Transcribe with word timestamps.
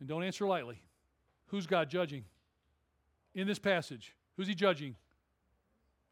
And 0.00 0.08
don't 0.08 0.22
answer 0.22 0.46
lightly. 0.46 0.82
Who's 1.46 1.66
God 1.66 1.88
judging? 1.88 2.24
In 3.34 3.46
this 3.46 3.58
passage, 3.58 4.14
who's 4.36 4.46
he 4.46 4.54
judging? 4.54 4.96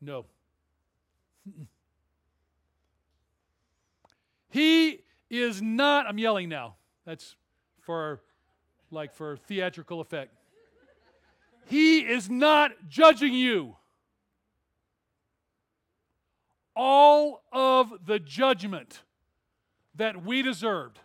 No. 0.00 0.26
he 4.50 5.00
is 5.31 5.62
not, 5.62 6.07
I'm 6.07 6.18
yelling 6.18 6.49
now. 6.49 6.76
That's 7.07 7.36
for 7.81 8.20
like 8.91 9.12
for 9.12 9.36
theatrical 9.36 10.00
effect. 10.00 10.32
He 11.66 12.00
is 12.00 12.28
not 12.28 12.72
judging 12.88 13.32
you. 13.32 13.76
All 16.76 17.42
of 17.52 17.92
the 18.04 18.18
judgment 18.18 19.02
that 19.94 20.24
we 20.24 20.42
deserved, 20.42 20.98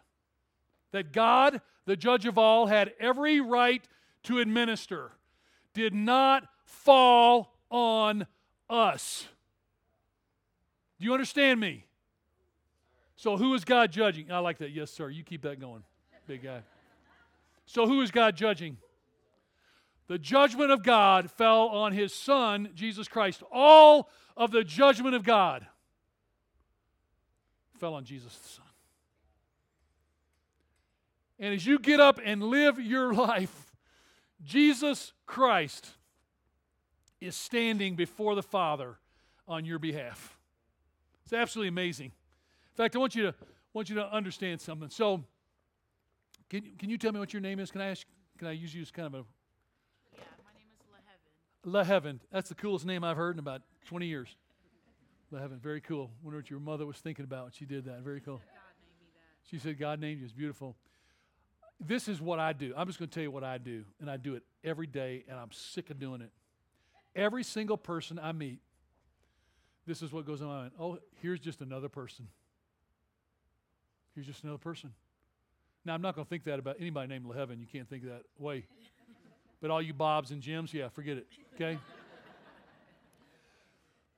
that 0.91 1.11
God, 1.11 1.61
the 1.85 1.95
judge 1.95 2.25
of 2.25 2.37
all, 2.37 2.67
had 2.67 2.93
every 2.99 3.41
right 3.41 3.83
to 4.23 4.39
administer, 4.39 5.11
did 5.73 5.93
not 5.93 6.47
fall 6.65 7.53
on 7.69 8.25
us. 8.69 9.27
Do 10.99 11.05
you 11.05 11.13
understand 11.13 11.59
me? 11.59 11.85
So, 13.15 13.37
who 13.37 13.53
is 13.53 13.65
God 13.65 13.91
judging? 13.91 14.31
I 14.31 14.39
like 14.39 14.59
that. 14.59 14.71
Yes, 14.71 14.91
sir. 14.91 15.09
You 15.09 15.23
keep 15.23 15.41
that 15.41 15.59
going, 15.59 15.83
big 16.27 16.43
guy. 16.43 16.61
So, 17.65 17.85
who 17.85 18.01
is 18.01 18.11
God 18.11 18.35
judging? 18.35 18.77
The 20.07 20.17
judgment 20.17 20.71
of 20.71 20.83
God 20.83 21.29
fell 21.29 21.67
on 21.67 21.93
his 21.93 22.13
son, 22.13 22.69
Jesus 22.73 23.07
Christ. 23.07 23.43
All 23.51 24.09
of 24.35 24.51
the 24.51 24.63
judgment 24.63 25.13
of 25.13 25.23
God 25.23 25.67
fell 27.79 27.93
on 27.93 28.05
Jesus 28.05 28.37
Son. 28.43 28.65
And 31.39 31.53
as 31.53 31.65
you 31.65 31.79
get 31.79 31.99
up 31.99 32.19
and 32.23 32.43
live 32.43 32.79
your 32.79 33.13
life, 33.13 33.71
Jesus 34.43 35.13
Christ 35.25 35.87
is 37.21 37.35
standing 37.35 37.95
before 37.95 38.35
the 38.35 38.43
Father 38.43 38.97
on 39.47 39.65
your 39.65 39.79
behalf. 39.79 40.37
It's 41.23 41.33
absolutely 41.33 41.69
amazing. 41.69 42.07
In 42.07 42.75
fact, 42.75 42.95
I 42.95 42.99
want 42.99 43.15
you 43.15 43.23
to 43.23 43.35
want 43.73 43.89
you 43.89 43.95
to 43.95 44.13
understand 44.13 44.59
something. 44.59 44.89
So, 44.89 45.23
can, 46.49 46.63
can 46.77 46.89
you 46.89 46.97
tell 46.97 47.11
me 47.11 47.19
what 47.19 47.33
your 47.33 47.41
name 47.41 47.59
is? 47.59 47.71
Can 47.71 47.81
I 47.81 47.89
ask? 47.89 48.05
Can 48.37 48.47
I 48.47 48.51
use 48.51 48.73
you 48.73 48.81
as 48.81 48.89
kind 48.89 49.05
of 49.05 49.13
a 49.13 49.17
Yeah, 50.13 50.23
my 50.43 50.51
name 50.57 50.67
is 50.73 50.81
Leheaven. 50.89 52.15
Leheaven. 52.15 52.19
That's 52.31 52.49
the 52.49 52.55
coolest 52.55 52.85
name 52.85 53.03
I've 53.03 53.17
heard 53.17 53.35
in 53.35 53.39
about 53.39 53.61
20 53.85 54.07
years. 54.07 54.35
Leheaven, 55.31 55.59
very 55.59 55.81
cool. 55.81 56.09
Wonder 56.23 56.39
what 56.39 56.49
your 56.49 56.59
mother 56.59 56.85
was 56.85 56.97
thinking 56.97 57.25
about 57.25 57.43
when 57.43 57.51
she 57.51 57.65
did 57.65 57.85
that. 57.85 57.99
Very 58.01 58.21
cool. 58.21 58.37
God 58.37 58.43
named 58.81 58.99
me 58.99 59.07
that. 59.13 59.49
She 59.49 59.59
said, 59.59 59.77
God 59.77 59.99
named 59.99 60.19
you. 60.19 60.25
It's 60.25 60.33
beautiful. 60.33 60.75
This 61.79 62.07
is 62.07 62.21
what 62.21 62.39
I 62.39 62.53
do. 62.53 62.73
I'm 62.75 62.87
just 62.87 62.99
going 62.99 63.09
to 63.09 63.13
tell 63.13 63.23
you 63.23 63.31
what 63.31 63.43
I 63.43 63.57
do, 63.57 63.85
and 64.01 64.09
I 64.09 64.17
do 64.17 64.35
it 64.35 64.43
every 64.63 64.87
day, 64.87 65.23
and 65.29 65.39
I'm 65.39 65.51
sick 65.51 65.89
of 65.89 65.99
doing 65.99 66.21
it. 66.21 66.31
Every 67.15 67.43
single 67.43 67.77
person 67.77 68.19
I 68.19 68.33
meet, 68.33 68.59
this 69.85 70.01
is 70.01 70.11
what 70.11 70.25
goes 70.25 70.41
on. 70.41 70.71
Oh, 70.79 70.99
here's 71.21 71.39
just 71.39 71.61
another 71.61 71.89
person. 71.89 72.27
Here's 74.13 74.27
just 74.27 74.43
another 74.43 74.57
person. 74.57 74.91
Now, 75.85 75.93
I'm 75.93 76.01
not 76.01 76.15
going 76.15 76.25
to 76.25 76.29
think 76.29 76.43
that 76.43 76.59
about 76.59 76.75
anybody 76.79 77.07
named 77.07 77.25
Leheaven. 77.25 77.59
You 77.59 77.65
can't 77.65 77.89
think 77.89 78.03
that 78.03 78.23
way. 78.37 78.65
But 79.61 79.71
all 79.71 79.81
you 79.81 79.93
Bobs 79.93 80.31
and 80.31 80.41
Jims, 80.41 80.73
yeah, 80.73 80.89
forget 80.89 81.17
it. 81.17 81.27
Okay? 81.55 81.79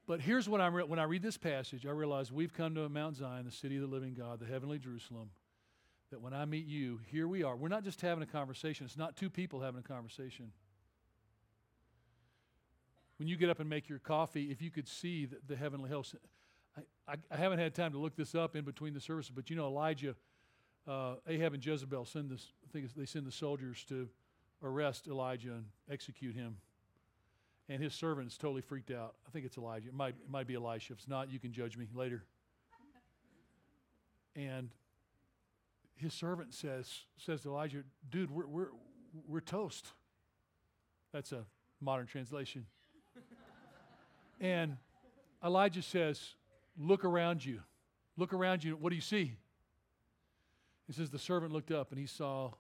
But 0.08 0.20
here's 0.20 0.50
what 0.50 0.60
I'm 0.60 0.74
re- 0.74 0.84
when 0.84 1.00
I 1.00 1.04
read 1.04 1.22
this 1.22 1.38
passage, 1.38 1.86
I 1.86 1.92
realize 1.92 2.32
we've 2.32 2.54
come 2.54 2.76
to 2.76 2.90
Mount 2.90 3.16
Zion, 3.16 3.46
the 3.46 3.52
city 3.52 3.78
of 3.78 3.82
the 3.82 3.88
living 3.88 4.14
God, 4.14 4.40
the 4.40 4.46
heavenly 4.46 4.78
Jerusalem. 4.78 5.30
That 6.12 6.22
when 6.22 6.34
I 6.34 6.46
meet 6.46 6.66
you, 6.66 7.00
here 7.10 7.28
we 7.28 7.44
are. 7.44 7.56
We're 7.56 7.70
not 7.70 7.84
just 7.84 8.02
having 8.02 8.22
a 8.22 8.28
conversation. 8.28 8.86
It's 8.86 8.98
not 8.98 9.16
two 9.16 9.30
people 9.30 9.62
having 9.62 9.80
a 9.80 9.84
conversation. 9.84 10.52
When 13.18 13.28
you 13.28 13.38
get 13.38 13.50
up 13.50 13.60
and 13.60 13.70
make 13.70 13.88
your 13.88 14.00
coffee, 14.00 14.52
if 14.52 14.62
you 14.62 14.72
could 14.72 14.88
see 14.88 15.26
the, 15.26 15.38
the 15.48 15.56
heavenly 15.56 15.90
host, 15.90 16.16
I, 16.78 16.82
I, 17.14 17.16
I 17.32 17.38
haven't 17.38 17.60
had 17.60 17.74
time 17.74 17.94
to 17.94 17.98
look 17.98 18.16
this 18.16 18.36
up 18.36 18.56
in 18.56 18.66
between 18.66 18.94
the 18.94 19.00
services, 19.00 19.32
but 19.34 19.50
you 19.50 19.56
know 19.56 19.68
Elijah, 19.68 20.16
uh, 20.88 21.16
Ahab 21.28 21.54
and 21.54 21.66
Jezebel 21.66 22.06
send 22.06 22.30
this. 22.30 22.52
I 22.68 22.72
think 22.72 22.94
they 22.94 23.06
send 23.06 23.26
the 23.26 23.32
soldiers 23.32 23.86
to 23.90 24.10
arrest 24.64 25.08
Elijah 25.08 25.54
and 25.54 25.66
execute 25.90 26.36
him 26.36 26.58
and 27.72 27.82
his 27.82 27.94
servant 27.94 28.28
is 28.28 28.38
totally 28.38 28.62
freaked 28.62 28.92
out. 28.92 29.16
I 29.26 29.32
think 29.32 29.46
it's 29.46 29.58
Elijah. 29.58 29.88
It 29.88 29.94
might, 29.94 30.10
it 30.10 30.30
might 30.30 30.46
be 30.46 30.56
Elisha. 30.56 30.92
If 30.92 31.00
it's 31.00 31.08
not, 31.08 31.32
you 31.32 31.40
can 31.40 31.54
judge 31.54 31.78
me 31.78 31.88
later. 31.96 32.26
And 34.36 34.70
his 36.02 36.14
servant 36.14 36.54
says, 36.54 36.90
says 37.18 37.42
to 37.42 37.50
Elijah, 37.50 37.84
dude, 38.10 38.32
we're, 38.32 38.48
we're, 38.48 38.70
we're 39.28 39.42
toast. 39.42 39.88
That's 41.14 41.32
a 41.32 41.46
modern 41.80 42.08
translation. 42.08 42.66
and 44.42 44.78
Elijah 45.44 45.82
says, 45.82 46.36
look 46.78 47.06
around 47.06 47.46
you. 47.46 47.62
Look 48.18 48.34
around 48.34 48.64
you. 48.64 48.76
What 48.76 48.90
do 48.90 48.96
you 48.96 49.02
see? 49.02 49.38
He 50.88 50.94
says, 50.94 51.10
the 51.10 51.20
servant 51.20 51.54
looked 51.54 51.72
up 51.72 51.92
and 51.92 52.00
he 52.00 52.08
saw 52.08 52.52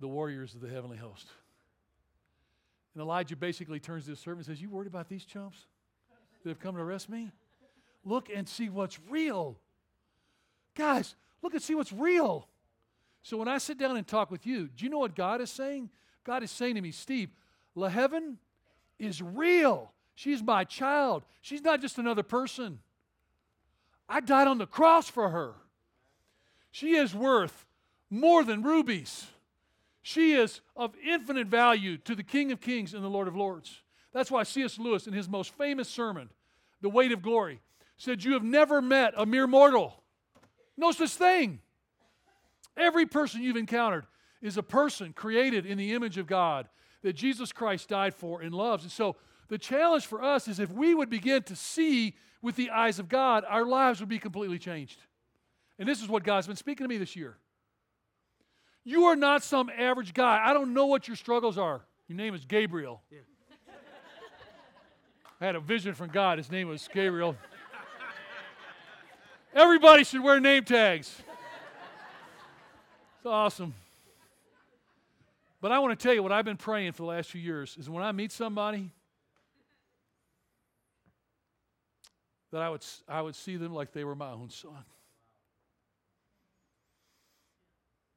the 0.00 0.08
warriors 0.08 0.54
of 0.54 0.60
the 0.60 0.68
heavenly 0.68 0.96
host. 0.96 1.28
And 2.94 3.02
Elijah 3.02 3.36
basically 3.36 3.80
turns 3.80 4.04
to 4.04 4.10
his 4.10 4.20
servant 4.20 4.46
and 4.46 4.56
says, 4.56 4.62
You 4.62 4.70
worried 4.70 4.86
about 4.86 5.08
these 5.08 5.24
chumps 5.24 5.66
that 6.42 6.50
have 6.50 6.60
come 6.60 6.76
to 6.76 6.80
arrest 6.80 7.08
me? 7.08 7.32
Look 8.04 8.28
and 8.34 8.48
see 8.48 8.68
what's 8.68 8.98
real. 9.10 9.58
Guys, 10.76 11.16
look 11.44 11.54
and 11.54 11.62
see 11.62 11.74
what's 11.74 11.92
real. 11.92 12.48
So 13.22 13.36
when 13.36 13.48
I 13.48 13.58
sit 13.58 13.78
down 13.78 13.96
and 13.96 14.06
talk 14.06 14.30
with 14.30 14.46
you, 14.46 14.68
do 14.68 14.84
you 14.84 14.90
know 14.90 14.98
what 14.98 15.14
God 15.14 15.40
is 15.40 15.50
saying? 15.50 15.90
God 16.24 16.42
is 16.42 16.50
saying 16.50 16.74
to 16.74 16.80
me, 16.80 16.90
Steve, 16.90 17.30
La 17.74 17.88
Heaven 17.88 18.38
is 18.98 19.22
real. 19.22 19.92
She's 20.14 20.42
my 20.42 20.64
child. 20.64 21.24
She's 21.40 21.62
not 21.62 21.80
just 21.80 21.98
another 21.98 22.22
person. 22.22 22.80
I 24.08 24.20
died 24.20 24.48
on 24.48 24.58
the 24.58 24.66
cross 24.66 25.08
for 25.08 25.30
her. 25.30 25.54
She 26.70 26.96
is 26.96 27.14
worth 27.14 27.66
more 28.10 28.44
than 28.44 28.62
rubies. 28.62 29.26
She 30.02 30.32
is 30.32 30.60
of 30.76 30.94
infinite 31.04 31.46
value 31.46 31.96
to 31.98 32.14
the 32.14 32.22
King 32.22 32.52
of 32.52 32.60
Kings 32.60 32.94
and 32.94 33.02
the 33.02 33.08
Lord 33.08 33.28
of 33.28 33.36
Lords. 33.36 33.80
That's 34.12 34.30
why 34.30 34.42
C.S. 34.42 34.78
Lewis, 34.78 35.06
in 35.06 35.12
his 35.12 35.28
most 35.28 35.54
famous 35.54 35.88
sermon, 35.88 36.30
The 36.82 36.90
Weight 36.90 37.10
of 37.10 37.22
Glory, 37.22 37.60
said, 37.96 38.22
You 38.22 38.34
have 38.34 38.44
never 38.44 38.82
met 38.82 39.14
a 39.16 39.26
mere 39.26 39.46
mortal. 39.46 40.03
No 40.76 40.90
such 40.92 41.10
thing. 41.10 41.60
Every 42.76 43.06
person 43.06 43.42
you've 43.42 43.56
encountered 43.56 44.06
is 44.42 44.56
a 44.56 44.62
person 44.62 45.12
created 45.12 45.64
in 45.66 45.78
the 45.78 45.92
image 45.92 46.18
of 46.18 46.26
God 46.26 46.68
that 47.02 47.14
Jesus 47.14 47.52
Christ 47.52 47.88
died 47.88 48.14
for 48.14 48.40
and 48.40 48.54
loves. 48.54 48.82
And 48.82 48.92
so 48.92 49.16
the 49.48 49.58
challenge 49.58 50.06
for 50.06 50.22
us 50.22 50.48
is 50.48 50.58
if 50.58 50.70
we 50.70 50.94
would 50.94 51.10
begin 51.10 51.42
to 51.44 51.56
see 51.56 52.14
with 52.42 52.56
the 52.56 52.70
eyes 52.70 52.98
of 52.98 53.08
God, 53.08 53.44
our 53.48 53.64
lives 53.64 54.00
would 54.00 54.08
be 54.08 54.18
completely 54.18 54.58
changed. 54.58 55.00
And 55.78 55.88
this 55.88 56.02
is 56.02 56.08
what 56.08 56.24
God's 56.24 56.46
been 56.46 56.56
speaking 56.56 56.84
to 56.84 56.88
me 56.88 56.98
this 56.98 57.16
year. 57.16 57.36
You 58.84 59.04
are 59.04 59.16
not 59.16 59.42
some 59.42 59.70
average 59.70 60.12
guy. 60.12 60.42
I 60.44 60.52
don't 60.52 60.74
know 60.74 60.86
what 60.86 61.08
your 61.08 61.16
struggles 61.16 61.56
are. 61.56 61.82
Your 62.06 62.16
name 62.16 62.34
is 62.34 62.44
Gabriel. 62.44 63.02
Yeah. 63.10 63.20
I 65.40 65.46
had 65.46 65.56
a 65.56 65.60
vision 65.60 65.94
from 65.94 66.10
God. 66.10 66.38
His 66.38 66.50
name 66.50 66.68
was 66.68 66.88
Gabriel. 66.92 67.36
Everybody 69.54 70.02
should 70.02 70.20
wear 70.20 70.40
name 70.40 70.64
tags. 70.64 71.16
It's 73.18 73.26
awesome. 73.26 73.72
But 75.60 75.70
I 75.70 75.78
want 75.78 75.98
to 75.98 76.02
tell 76.02 76.12
you 76.12 76.22
what 76.22 76.32
I've 76.32 76.44
been 76.44 76.56
praying 76.56 76.92
for 76.92 77.02
the 77.02 77.08
last 77.08 77.30
few 77.30 77.40
years 77.40 77.76
is 77.78 77.88
when 77.88 78.02
I 78.02 78.10
meet 78.10 78.32
somebody 78.32 78.90
that 82.50 82.60
I 82.60 82.68
would, 82.68 82.84
I 83.08 83.22
would 83.22 83.36
see 83.36 83.56
them 83.56 83.72
like 83.72 83.92
they 83.92 84.04
were 84.04 84.16
my 84.16 84.30
own 84.32 84.50
son. 84.50 84.84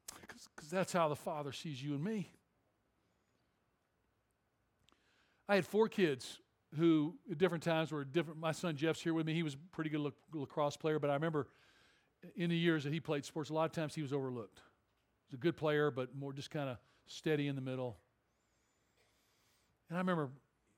Because 0.08 0.70
that's 0.70 0.92
how 0.92 1.08
the 1.08 1.16
Father 1.16 1.52
sees 1.52 1.80
you 1.80 1.94
and 1.94 2.02
me. 2.02 2.28
I 5.48 5.54
had 5.54 5.64
four 5.64 5.88
kids 5.88 6.40
who, 6.76 7.14
at 7.30 7.38
different 7.38 7.64
times, 7.64 7.92
were 7.92 8.04
different. 8.04 8.38
My 8.38 8.52
son 8.52 8.76
Jeff's 8.76 9.00
here 9.00 9.14
with 9.14 9.26
me. 9.26 9.34
He 9.34 9.42
was 9.42 9.54
a 9.54 9.58
pretty 9.72 9.90
good 9.90 10.12
lacrosse 10.32 10.76
player, 10.76 10.98
but 10.98 11.10
I 11.10 11.14
remember 11.14 11.48
in 12.36 12.50
the 12.50 12.56
years 12.56 12.84
that 12.84 12.92
he 12.92 13.00
played 13.00 13.24
sports, 13.24 13.50
a 13.50 13.54
lot 13.54 13.64
of 13.64 13.72
times 13.72 13.94
he 13.94 14.02
was 14.02 14.12
overlooked. 14.12 14.58
He 15.28 15.34
was 15.34 15.40
a 15.40 15.42
good 15.42 15.56
player, 15.56 15.90
but 15.90 16.14
more 16.14 16.32
just 16.32 16.50
kind 16.50 16.68
of 16.68 16.78
steady 17.06 17.48
in 17.48 17.54
the 17.54 17.62
middle. 17.62 17.96
And 19.88 19.96
I 19.96 20.00
remember, 20.00 20.30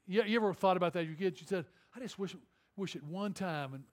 you, 0.07 0.23
you 0.23 0.37
ever 0.37 0.55
thought 0.55 0.77
about 0.77 0.93
that? 0.93 1.05
Your 1.05 1.15
kids, 1.15 1.41
you 1.41 1.47
said, 1.47 1.65
I 1.95 2.01
just 2.01 2.19
wish, 2.19 2.37
wish 2.77 2.95
at 2.95 3.03
one 3.03 3.33
time 3.33 3.75
in, 3.75 3.85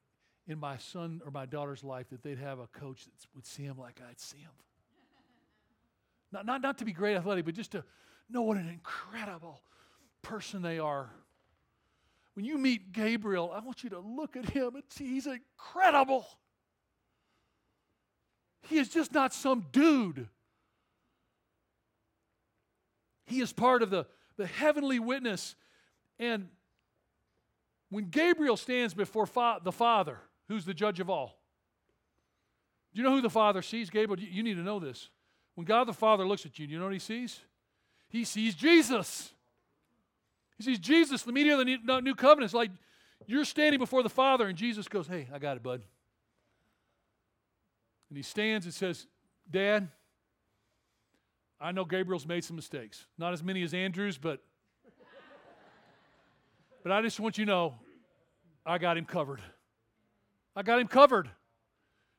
in 0.52 0.60
my 0.60 0.78
son 0.78 1.22
or 1.26 1.32
my 1.32 1.46
daughter's 1.46 1.84
life 1.84 2.10
that 2.10 2.22
they'd 2.22 2.38
have 2.38 2.60
a 2.60 2.68
coach 2.68 3.06
that 3.06 3.14
would 3.36 3.46
see 3.46 3.64
him 3.64 3.78
like 3.78 4.00
I'd 4.08 4.20
see 4.20 4.40
him. 4.40 4.52
Not, 6.32 6.46
not, 6.46 6.62
not 6.62 6.78
to 6.80 6.86
be 6.86 6.92
great 6.92 7.16
athletic, 7.16 7.46
but 7.46 7.56
just 7.56 7.72
to 7.72 7.84
know 8.30 8.42
what 8.42 8.58
an 8.58 8.68
incredible 8.68 9.62
person 10.22 10.62
they 10.62 10.78
are. 10.78 11.10
When 12.38 12.46
you 12.46 12.60
meet 12.60 12.94
Gabriel, 12.94 13.52
I 13.52 13.62
want 13.62 13.84
you 13.84 13.90
to 13.90 14.00
look 14.00 14.38
at 14.38 14.52
him 14.52 14.76
and 14.76 14.84
see 14.90 15.08
he's 15.08 15.26
incredible. 15.26 16.24
He 18.70 18.78
is 18.78 18.90
just 18.90 19.12
not 19.12 19.34
some 19.34 19.66
dude. 19.72 20.28
He 23.26 23.42
is 23.42 23.52
part 23.52 23.82
of 23.82 23.90
the, 23.90 24.06
the 24.38 24.46
heavenly 24.46 25.00
witness. 25.00 25.56
And 26.20 26.50
when 27.90 28.10
Gabriel 28.10 28.56
stands 28.56 28.94
before 28.94 29.26
fa- 29.26 29.58
the 29.64 29.72
Father, 29.72 30.20
who's 30.48 30.64
the 30.64 30.76
judge 30.76 31.00
of 31.00 31.10
all, 31.10 31.40
do 32.94 33.02
you 33.02 33.04
know 33.04 33.16
who 33.16 33.22
the 33.22 33.32
Father 33.32 33.64
sees? 33.64 33.90
Gabriel, 33.90 34.24
you 34.24 34.44
need 34.44 34.58
to 34.58 34.64
know 34.64 34.80
this. 34.80 35.10
When 35.56 35.66
God 35.66 35.88
the 35.88 35.94
Father 35.94 36.24
looks 36.24 36.46
at 36.46 36.60
you, 36.60 36.68
do 36.68 36.74
you 36.74 36.78
know 36.78 36.86
what 36.86 36.94
he 36.94 37.00
sees? 37.00 37.40
He 38.10 38.24
sees 38.26 38.54
Jesus. 38.54 39.34
He 40.58 40.64
sees 40.64 40.80
Jesus, 40.80 41.24
the 41.24 41.32
mediator 41.32 41.62
of 41.62 41.68
the 41.86 42.02
new 42.02 42.16
covenant. 42.16 42.46
It's 42.46 42.54
like 42.54 42.72
you're 43.26 43.46
standing 43.46 43.80
before 43.80 44.04
the 44.04 44.10
Father, 44.10 44.48
and 44.48 44.58
Jesus 44.58 44.88
goes, 44.88 45.08
Hey, 45.08 45.28
I 45.34 45.40
got 45.40 45.58
it, 45.58 45.64
bud. 45.64 45.82
And 48.10 48.18
he 48.18 48.24
stands 48.24 48.66
and 48.66 48.74
says, 48.74 49.06
Dad, 49.50 49.90
I 51.60 51.72
know 51.72 51.86
Gabriel's 51.86 52.26
made 52.26 52.44
some 52.44 52.56
mistakes. 52.56 53.06
Not 53.18 53.34
as 53.34 53.44
many 53.44 53.64
as 53.64 53.74
Andrew's, 53.74 54.18
but 54.18 54.42
but 56.84 56.92
I 56.92 57.02
just 57.02 57.20
want 57.20 57.38
you 57.38 57.46
to 57.46 57.52
know 57.52 57.76
I 58.66 58.78
got 58.78 58.98
him 58.98 59.06
covered. 59.06 59.42
I 60.56 60.64
got 60.64 60.80
him 60.80 60.88
covered. 60.88 61.30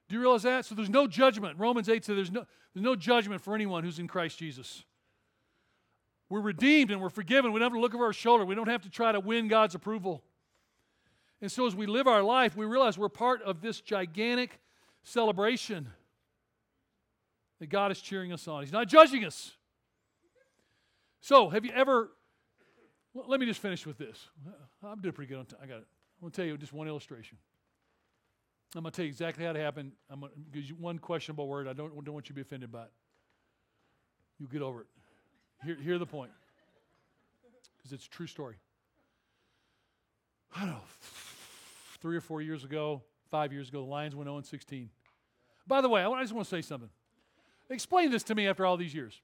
Do 0.08 0.14
you 0.14 0.20
realize 0.20 0.42
that? 0.42 0.64
So 0.64 0.74
there's 0.74 0.90
no 0.90 1.06
judgment. 1.06 1.58
Romans 1.58 1.88
8 1.88 2.04
says 2.04 2.16
there's 2.16 2.30
no, 2.30 2.46
there's 2.74 2.84
no 2.84 2.96
judgment 2.96 3.42
for 3.42 3.54
anyone 3.54 3.84
who's 3.84 3.98
in 3.98 4.08
Christ 4.08 4.38
Jesus. 4.38 4.84
We're 6.28 6.40
redeemed 6.40 6.90
and 6.90 7.00
we're 7.00 7.08
forgiven. 7.08 7.52
We 7.52 7.60
don't 7.60 7.66
have 7.66 7.76
to 7.76 7.80
look 7.80 7.94
over 7.94 8.04
our 8.04 8.12
shoulder. 8.12 8.44
We 8.44 8.54
don't 8.54 8.68
have 8.68 8.82
to 8.82 8.90
try 8.90 9.12
to 9.12 9.20
win 9.20 9.48
God's 9.48 9.74
approval. 9.74 10.22
And 11.40 11.50
so 11.50 11.66
as 11.66 11.74
we 11.74 11.86
live 11.86 12.06
our 12.06 12.22
life, 12.22 12.56
we 12.56 12.66
realize 12.66 12.98
we're 12.98 13.08
part 13.08 13.42
of 13.42 13.60
this 13.60 13.80
gigantic 13.80 14.60
celebration 15.02 15.88
that 17.60 17.68
God 17.68 17.90
is 17.90 18.00
cheering 18.00 18.32
us 18.32 18.46
on. 18.46 18.62
He's 18.62 18.72
not 18.72 18.88
judging 18.88 19.24
us. 19.24 19.52
So, 21.20 21.48
have 21.48 21.64
you 21.64 21.72
ever, 21.74 22.10
let 23.14 23.40
me 23.40 23.46
just 23.46 23.60
finish 23.60 23.84
with 23.84 23.98
this. 23.98 24.28
I'm 24.82 25.00
doing 25.00 25.12
pretty 25.12 25.28
good 25.28 25.38
on 25.38 25.46
time. 25.46 25.58
I 25.62 25.66
got 25.66 25.78
it. 25.78 25.86
I'm 26.20 26.22
going 26.22 26.30
to 26.30 26.36
tell 26.36 26.44
you 26.44 26.56
just 26.56 26.72
one 26.72 26.86
illustration. 26.86 27.38
I'm 28.74 28.82
going 28.82 28.92
to 28.92 28.96
tell 28.96 29.04
you 29.04 29.10
exactly 29.10 29.44
how 29.44 29.50
it 29.50 29.56
happened. 29.56 29.92
I'm 30.10 30.20
going 30.20 30.32
to 30.32 30.38
give 30.52 30.68
you 30.68 30.76
one 30.76 30.98
questionable 30.98 31.48
word. 31.48 31.66
I 31.66 31.72
don't, 31.72 32.04
don't 32.04 32.14
want 32.14 32.26
you 32.28 32.34
to 32.34 32.34
be 32.34 32.42
offended 32.42 32.70
by 32.70 32.82
it. 32.82 32.92
You'll 34.38 34.48
get 34.48 34.62
over 34.62 34.82
it. 34.82 34.86
Hear, 35.64 35.76
hear 35.76 35.98
the 35.98 36.06
point. 36.06 36.30
Because 37.76 37.92
it's 37.92 38.06
a 38.06 38.10
true 38.10 38.26
story. 38.26 38.56
I 40.54 40.60
don't 40.60 40.70
know, 40.70 40.80
three 42.00 42.16
or 42.16 42.20
four 42.20 42.40
years 42.40 42.64
ago, 42.64 43.02
five 43.30 43.52
years 43.52 43.68
ago, 43.68 43.82
the 43.82 43.90
Lions 43.90 44.14
went 44.14 44.28
0 44.28 44.40
16. 44.40 44.88
By 45.66 45.80
the 45.80 45.88
way, 45.88 46.02
I 46.02 46.22
just 46.22 46.32
want 46.32 46.46
to 46.46 46.50
say 46.50 46.62
something. 46.62 46.88
Explain 47.70 48.10
this 48.10 48.22
to 48.24 48.34
me 48.34 48.48
after 48.48 48.64
all 48.64 48.76
these 48.76 48.94
years. 48.94 49.20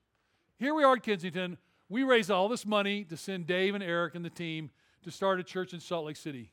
Here 0.58 0.75
we 0.75 0.84
are 0.84 0.94
at 0.94 1.02
Kensington. 1.02 1.56
We 1.88 2.02
raised 2.02 2.31
all 2.31 2.48
this 2.48 2.66
money 2.66 3.04
to 3.04 3.16
send 3.16 3.46
Dave 3.46 3.75
and 3.75 3.82
Eric 3.82 4.14
and 4.14 4.25
the 4.25 4.31
team 4.31 4.70
to 5.02 5.10
start 5.10 5.40
a 5.40 5.42
church 5.42 5.72
in 5.72 5.81
Salt 5.81 6.06
Lake 6.06 6.16
City. 6.16 6.50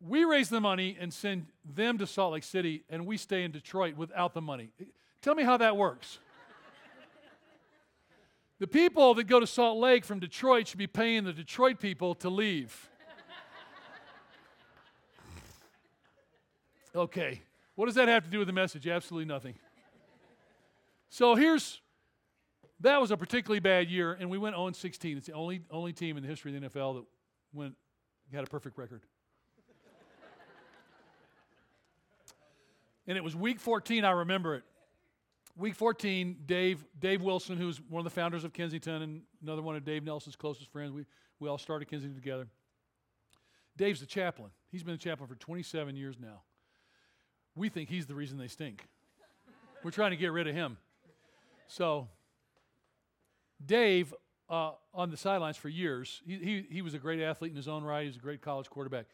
We 0.00 0.24
raise 0.24 0.48
the 0.48 0.60
money 0.60 0.96
and 1.00 1.12
send 1.12 1.46
them 1.64 1.98
to 1.98 2.06
Salt 2.06 2.34
Lake 2.34 2.44
City, 2.44 2.84
and 2.90 3.06
we 3.06 3.16
stay 3.16 3.42
in 3.42 3.52
Detroit 3.52 3.96
without 3.96 4.34
the 4.34 4.40
money. 4.40 4.70
Tell 5.22 5.34
me 5.34 5.44
how 5.44 5.56
that 5.56 5.76
works. 5.76 6.18
The 8.64 8.68
people 8.68 9.12
that 9.12 9.24
go 9.24 9.38
to 9.38 9.46
Salt 9.46 9.78
Lake 9.78 10.06
from 10.06 10.20
Detroit 10.20 10.66
should 10.66 10.78
be 10.78 10.86
paying 10.86 11.24
the 11.24 11.34
Detroit 11.34 11.78
people 11.78 12.14
to 12.14 12.30
leave. 12.30 12.88
Okay. 16.96 17.42
What 17.74 17.84
does 17.84 17.96
that 17.96 18.08
have 18.08 18.24
to 18.24 18.30
do 18.30 18.38
with 18.38 18.46
the 18.46 18.54
message? 18.54 18.88
Absolutely 18.88 19.26
nothing. 19.26 19.54
So 21.10 21.34
here's 21.34 21.82
that 22.80 22.98
was 23.02 23.10
a 23.10 23.18
particularly 23.18 23.60
bad 23.60 23.90
year, 23.90 24.14
and 24.14 24.30
we 24.30 24.38
went 24.38 24.56
0 24.56 24.72
16. 24.72 25.18
It's 25.18 25.26
the 25.26 25.34
only 25.34 25.60
only 25.70 25.92
team 25.92 26.16
in 26.16 26.22
the 26.22 26.28
history 26.30 26.56
of 26.56 26.62
the 26.62 26.66
NFL 26.66 26.94
that 26.94 27.04
went 27.52 27.74
had 28.32 28.44
a 28.44 28.46
perfect 28.46 28.78
record. 28.78 29.02
and 33.06 33.18
it 33.18 33.22
was 33.22 33.36
week 33.36 33.60
14, 33.60 34.06
I 34.06 34.12
remember 34.12 34.54
it. 34.54 34.64
Week 35.56 35.74
14, 35.74 36.38
Dave, 36.46 36.84
Dave 36.98 37.22
Wilson, 37.22 37.56
who's 37.56 37.80
one 37.80 38.00
of 38.00 38.04
the 38.04 38.10
founders 38.10 38.44
of 38.44 38.52
Kensington 38.52 39.02
and 39.02 39.22
another 39.42 39.62
one 39.62 39.76
of 39.76 39.84
Dave 39.84 40.02
Nelson's 40.02 40.36
closest 40.36 40.70
friends, 40.72 40.92
we, 40.92 41.06
we 41.38 41.48
all 41.48 41.58
started 41.58 41.86
Kensington 41.88 42.20
together. 42.20 42.48
Dave's 43.76 44.00
the 44.00 44.06
chaplain. 44.06 44.50
He's 44.70 44.82
been 44.82 44.94
the 44.94 44.98
chaplain 44.98 45.28
for 45.28 45.36
27 45.36 45.96
years 45.96 46.16
now 46.20 46.42
we 47.54 47.68
think 47.68 47.88
he's 47.88 48.06
the 48.06 48.14
reason 48.14 48.38
they 48.38 48.48
stink. 48.48 48.86
We're 49.82 49.90
trying 49.90 50.10
to 50.10 50.16
get 50.16 50.32
rid 50.32 50.46
of 50.46 50.54
him. 50.54 50.76
So, 51.66 52.08
Dave, 53.64 54.14
uh, 54.48 54.72
on 54.92 55.10
the 55.10 55.16
sidelines 55.16 55.56
for 55.56 55.68
years, 55.68 56.22
he, 56.26 56.36
he, 56.36 56.66
he 56.70 56.82
was 56.82 56.94
a 56.94 56.98
great 56.98 57.20
athlete 57.20 57.50
in 57.50 57.56
his 57.56 57.68
own 57.68 57.84
right. 57.84 58.02
He 58.02 58.08
was 58.08 58.16
a 58.16 58.20
great 58.20 58.40
college 58.40 58.68
quarterback. 58.70 59.06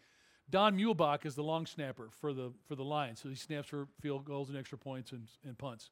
Don 0.48 0.76
Muhlbach 0.76 1.26
is 1.26 1.34
the 1.34 1.42
long 1.42 1.66
snapper 1.66 2.08
for 2.20 2.32
the, 2.32 2.52
for 2.66 2.74
the 2.74 2.82
Lions. 2.82 3.20
So 3.20 3.28
he 3.28 3.34
snaps 3.34 3.68
for 3.68 3.86
field 4.00 4.24
goals 4.24 4.48
and 4.48 4.58
extra 4.58 4.78
points 4.78 5.12
and, 5.12 5.28
and 5.44 5.56
punts. 5.56 5.90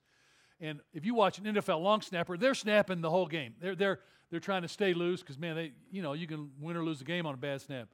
And 0.61 0.81
if 0.93 1.05
you 1.05 1.15
watch 1.15 1.39
an 1.39 1.45
NFL 1.45 1.83
long 1.83 2.01
snapper, 2.01 2.37
they're 2.37 2.55
snapping 2.55 3.01
the 3.01 3.11
whole 3.11 3.27
game. 3.27 3.55
They're, 3.61 3.77
they're, 3.77 4.01
they're 4.31 4.41
trying 4.41 4.63
to 4.63 4.69
stay 4.69 4.93
loose 4.93 5.21
because, 5.21 5.39
man, 5.39 5.57
they, 5.57 5.73
you 5.91 6.03
know, 6.03 6.13
you 6.13 6.27
can 6.27 6.51
win 6.61 6.77
or 6.77 6.85
lose 6.85 7.01
a 7.01 7.05
game 7.05 7.27
on 7.27 7.35
a 7.35 7.37
bad 7.39 7.61
snap. 7.61 7.89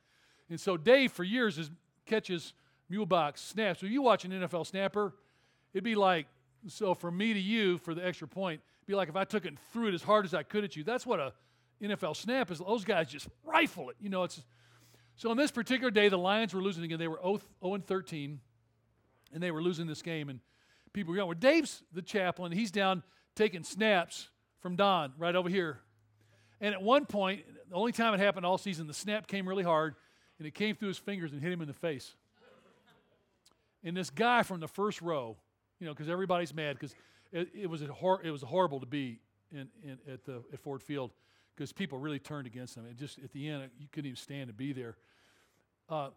And 0.48 0.58
so 0.58 0.76
Dave, 0.76 1.12
for 1.12 1.24
years, 1.24 1.58
is, 1.58 1.70
catches 2.06 2.54
Muhlbach's 2.90 3.40
snaps. 3.40 3.80
So 3.80 3.86
you 3.86 4.02
watch 4.02 4.24
an 4.24 4.32
NFL 4.32 4.66
snapper, 4.66 5.14
it'd 5.72 5.84
be 5.84 5.94
like, 5.94 6.26
so 6.66 6.94
from 6.94 7.16
me 7.16 7.34
to 7.34 7.40
you 7.40 7.78
for 7.78 7.94
the 7.94 8.04
extra 8.04 8.26
point, 8.26 8.60
be 8.86 8.94
like 8.94 9.08
if 9.08 9.16
I 9.16 9.24
took 9.24 9.44
it 9.44 9.48
and 9.48 9.58
threw 9.72 9.88
it 9.88 9.94
as 9.94 10.02
hard 10.02 10.24
as 10.24 10.34
I 10.34 10.42
could 10.42 10.64
at 10.64 10.76
you. 10.76 10.84
That's 10.84 11.06
what 11.06 11.20
a 11.20 11.32
NFL 11.82 12.16
snap 12.16 12.50
is. 12.50 12.58
Those 12.58 12.84
guys 12.84 13.08
just 13.08 13.28
rifle 13.44 13.90
it. 13.90 13.96
You 14.00 14.08
know, 14.08 14.24
it's 14.24 14.42
so 15.16 15.30
on 15.30 15.36
this 15.36 15.50
particular 15.50 15.90
day, 15.90 16.08
the 16.08 16.18
Lions 16.18 16.52
were 16.54 16.62
losing 16.62 16.84
again. 16.84 16.98
They 16.98 17.08
were 17.08 17.20
0, 17.22 17.40
0 17.62 17.74
and 17.74 17.86
13, 17.86 18.40
and 19.32 19.42
they 19.42 19.50
were 19.50 19.62
losing 19.62 19.86
this 19.86 20.02
game. 20.02 20.28
And 20.28 20.40
people 20.94 21.12
were 21.12 21.16
going, 21.16 21.28
well, 21.28 21.38
Dave's 21.38 21.82
the 21.92 22.00
chaplain. 22.00 22.52
He's 22.52 22.70
down 22.70 23.02
taking 23.36 23.62
snaps 23.62 24.28
from 24.60 24.76
Don 24.76 25.12
right 25.18 25.34
over 25.34 25.50
here. 25.50 25.80
And 26.60 26.72
at 26.72 26.80
one 26.80 27.04
point, 27.04 27.42
the 27.68 27.74
only 27.74 27.92
time 27.92 28.14
it 28.14 28.20
happened 28.20 28.46
all 28.46 28.56
season, 28.56 28.86
the 28.86 28.94
snap 28.94 29.26
came 29.26 29.46
really 29.46 29.64
hard, 29.64 29.96
and 30.38 30.48
it 30.48 30.54
came 30.54 30.76
through 30.76 30.88
his 30.88 30.98
fingers 30.98 31.32
and 31.32 31.42
hit 31.42 31.52
him 31.52 31.60
in 31.60 31.68
the 31.68 31.74
face. 31.74 32.14
And 33.82 33.94
this 33.94 34.08
guy 34.08 34.42
from 34.42 34.60
the 34.60 34.68
first 34.68 35.02
row, 35.02 35.36
you 35.78 35.86
know, 35.86 35.92
because 35.92 36.08
everybody's 36.08 36.54
mad 36.54 36.78
because 36.78 36.94
it, 37.32 37.48
it, 37.54 37.66
was 37.68 37.82
hor- 37.82 38.22
it 38.22 38.30
was 38.30 38.40
horrible 38.40 38.80
to 38.80 38.86
be 38.86 39.18
in, 39.52 39.68
in, 39.82 39.98
at, 40.10 40.24
the, 40.24 40.42
at 40.52 40.60
Ford 40.60 40.82
Field 40.82 41.10
because 41.54 41.72
people 41.72 41.98
really 41.98 42.18
turned 42.18 42.46
against 42.46 42.76
them. 42.76 42.86
It 42.86 42.96
just 42.96 43.18
at 43.18 43.32
the 43.32 43.48
end, 43.48 43.68
you 43.78 43.88
couldn't 43.92 44.06
even 44.06 44.16
stand 44.16 44.46
to 44.46 44.54
be 44.54 44.72
there. 44.72 44.96
Uh, 45.88 46.10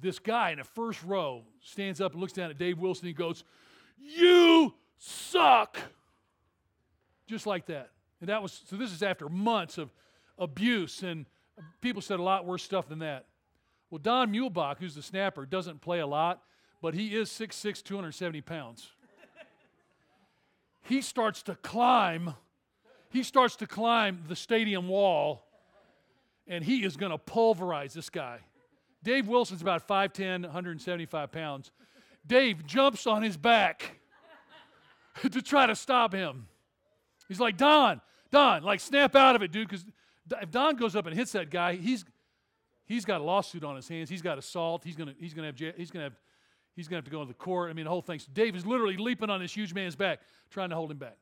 this 0.00 0.18
guy 0.18 0.50
in 0.50 0.58
the 0.58 0.64
first 0.64 1.02
row 1.04 1.44
stands 1.62 2.00
up 2.00 2.12
and 2.12 2.20
looks 2.20 2.32
down 2.32 2.50
at 2.50 2.58
Dave 2.58 2.78
Wilson 2.78 3.06
and 3.06 3.16
goes, 3.16 3.44
You 3.98 4.74
suck! 4.98 5.78
Just 7.26 7.46
like 7.46 7.66
that. 7.66 7.90
And 8.20 8.28
that 8.28 8.42
was, 8.42 8.62
so 8.66 8.76
this 8.76 8.92
is 8.92 9.02
after 9.02 9.28
months 9.28 9.78
of 9.78 9.92
abuse, 10.38 11.02
and 11.02 11.26
people 11.80 12.02
said 12.02 12.20
a 12.20 12.22
lot 12.22 12.46
worse 12.46 12.62
stuff 12.62 12.88
than 12.88 13.00
that. 13.00 13.26
Well, 13.90 13.98
Don 13.98 14.32
Muhlbach, 14.32 14.78
who's 14.78 14.94
the 14.94 15.02
snapper, 15.02 15.46
doesn't 15.46 15.80
play 15.80 16.00
a 16.00 16.06
lot, 16.06 16.42
but 16.82 16.94
he 16.94 17.14
is 17.14 17.30
6'6, 17.30 17.82
270 17.82 18.40
pounds. 18.40 18.90
he 20.82 21.00
starts 21.00 21.42
to 21.44 21.54
climb, 21.56 22.34
he 23.10 23.22
starts 23.22 23.56
to 23.56 23.66
climb 23.66 24.24
the 24.28 24.36
stadium 24.36 24.88
wall, 24.88 25.46
and 26.46 26.64
he 26.64 26.84
is 26.84 26.96
going 26.96 27.12
to 27.12 27.18
pulverize 27.18 27.94
this 27.94 28.10
guy. 28.10 28.40
Dave 29.02 29.28
Wilson's 29.28 29.62
about 29.62 29.86
5'10, 29.86 30.42
175 30.42 31.30
pounds. 31.30 31.70
Dave 32.26 32.66
jumps 32.66 33.06
on 33.06 33.22
his 33.22 33.36
back 33.36 34.00
to 35.30 35.42
try 35.42 35.66
to 35.66 35.74
stop 35.74 36.12
him. 36.12 36.46
He's 37.28 37.40
like, 37.40 37.56
Don, 37.56 38.00
Don, 38.30 38.62
like 38.62 38.80
snap 38.80 39.14
out 39.14 39.36
of 39.36 39.42
it, 39.42 39.52
dude, 39.52 39.68
because 39.68 39.84
if 40.42 40.50
Don 40.50 40.76
goes 40.76 40.96
up 40.96 41.06
and 41.06 41.14
hits 41.14 41.32
that 41.32 41.50
guy, 41.50 41.76
he's 41.76 42.04
he's 42.86 43.04
got 43.04 43.20
a 43.20 43.24
lawsuit 43.24 43.64
on 43.64 43.76
his 43.76 43.88
hands. 43.88 44.08
He's 44.08 44.22
got 44.22 44.38
assault. 44.38 44.84
He's 44.84 44.96
gonna 44.96 45.14
he's 45.18 45.34
gonna 45.34 45.48
have 45.48 45.58
he's 45.76 45.90
gonna 45.90 46.04
have 46.04 46.16
He's 46.76 46.88
to 46.88 46.94
have 46.96 47.04
to 47.04 47.10
go 47.10 47.20
to 47.20 47.28
the 47.28 47.34
court. 47.34 47.70
I 47.70 47.72
mean, 47.72 47.84
the 47.84 47.90
whole 47.90 48.02
thing. 48.02 48.18
So 48.18 48.26
Dave 48.32 48.56
is 48.56 48.66
literally 48.66 48.96
leaping 48.96 49.30
on 49.30 49.40
this 49.40 49.54
huge 49.54 49.72
man's 49.72 49.94
back, 49.94 50.20
trying 50.50 50.70
to 50.70 50.74
hold 50.74 50.90
him 50.90 50.98
back. 50.98 51.16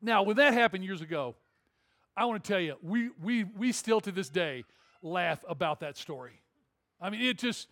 Now, 0.00 0.24
when 0.24 0.36
that 0.36 0.52
happened 0.52 0.84
years 0.84 1.00
ago, 1.00 1.36
I 2.16 2.24
want 2.24 2.42
to 2.42 2.52
tell 2.52 2.60
you, 2.60 2.76
we, 2.82 3.10
we, 3.22 3.44
we 3.44 3.70
still 3.70 4.00
to 4.00 4.10
this 4.10 4.28
day 4.28 4.64
laugh 5.00 5.44
about 5.48 5.80
that 5.80 5.96
story. 5.96 6.40
I 7.00 7.08
mean, 7.10 7.20
it 7.20 7.38
just, 7.38 7.68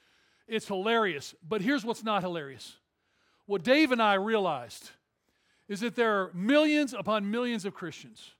it's 0.50 0.66
hilarious. 0.66 1.34
But 1.48 1.62
here's 1.62 1.84
what's 1.84 2.04
not 2.04 2.22
hilarious. 2.22 2.76
What 3.46 3.62
Dave 3.62 3.92
and 3.92 4.02
I 4.02 4.14
realized 4.14 4.90
is 5.68 5.80
that 5.80 5.94
there 5.94 6.20
are 6.20 6.30
millions 6.34 6.92
upon 6.92 7.30
millions 7.30 7.64
of 7.64 7.74
Christians 7.74 8.32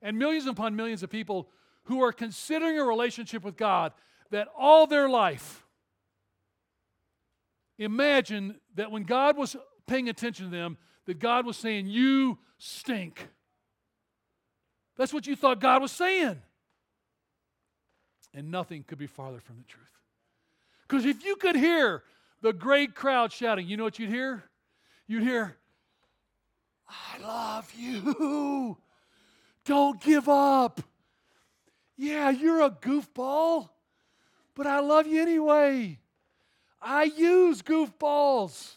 and 0.00 0.18
millions 0.18 0.46
upon 0.46 0.76
millions 0.76 1.02
of 1.02 1.10
people 1.10 1.48
who 1.84 2.02
are 2.02 2.12
considering 2.12 2.78
a 2.78 2.84
relationship 2.84 3.44
with 3.44 3.56
God 3.56 3.92
that 4.30 4.48
all 4.56 4.86
their 4.86 5.08
life 5.08 5.64
imagine 7.78 8.60
that 8.74 8.90
when 8.90 9.02
God 9.02 9.36
was 9.36 9.56
paying 9.86 10.08
attention 10.08 10.46
to 10.46 10.50
them, 10.50 10.78
that 11.06 11.18
God 11.18 11.46
was 11.46 11.56
saying, 11.56 11.86
You 11.86 12.38
stink. 12.58 13.28
That's 14.96 15.12
what 15.12 15.26
you 15.26 15.36
thought 15.36 15.60
God 15.60 15.82
was 15.82 15.92
saying. 15.92 16.40
And 18.32 18.50
nothing 18.50 18.84
could 18.84 18.98
be 18.98 19.06
farther 19.06 19.40
from 19.40 19.58
the 19.58 19.64
truth. 19.64 19.85
Because 20.86 21.04
if 21.04 21.24
you 21.24 21.36
could 21.36 21.56
hear 21.56 22.02
the 22.42 22.52
great 22.52 22.94
crowd 22.94 23.32
shouting, 23.32 23.66
you 23.66 23.76
know 23.76 23.84
what 23.84 23.98
you'd 23.98 24.10
hear? 24.10 24.44
You'd 25.06 25.22
hear, 25.22 25.56
I 26.88 27.18
love 27.18 27.72
you. 27.76 28.76
Don't 29.64 30.00
give 30.00 30.28
up. 30.28 30.80
Yeah, 31.96 32.30
you're 32.30 32.62
a 32.62 32.70
goofball, 32.70 33.70
but 34.54 34.66
I 34.66 34.80
love 34.80 35.06
you 35.06 35.20
anyway. 35.20 35.98
I 36.80 37.04
use 37.04 37.62
goofballs. 37.62 38.74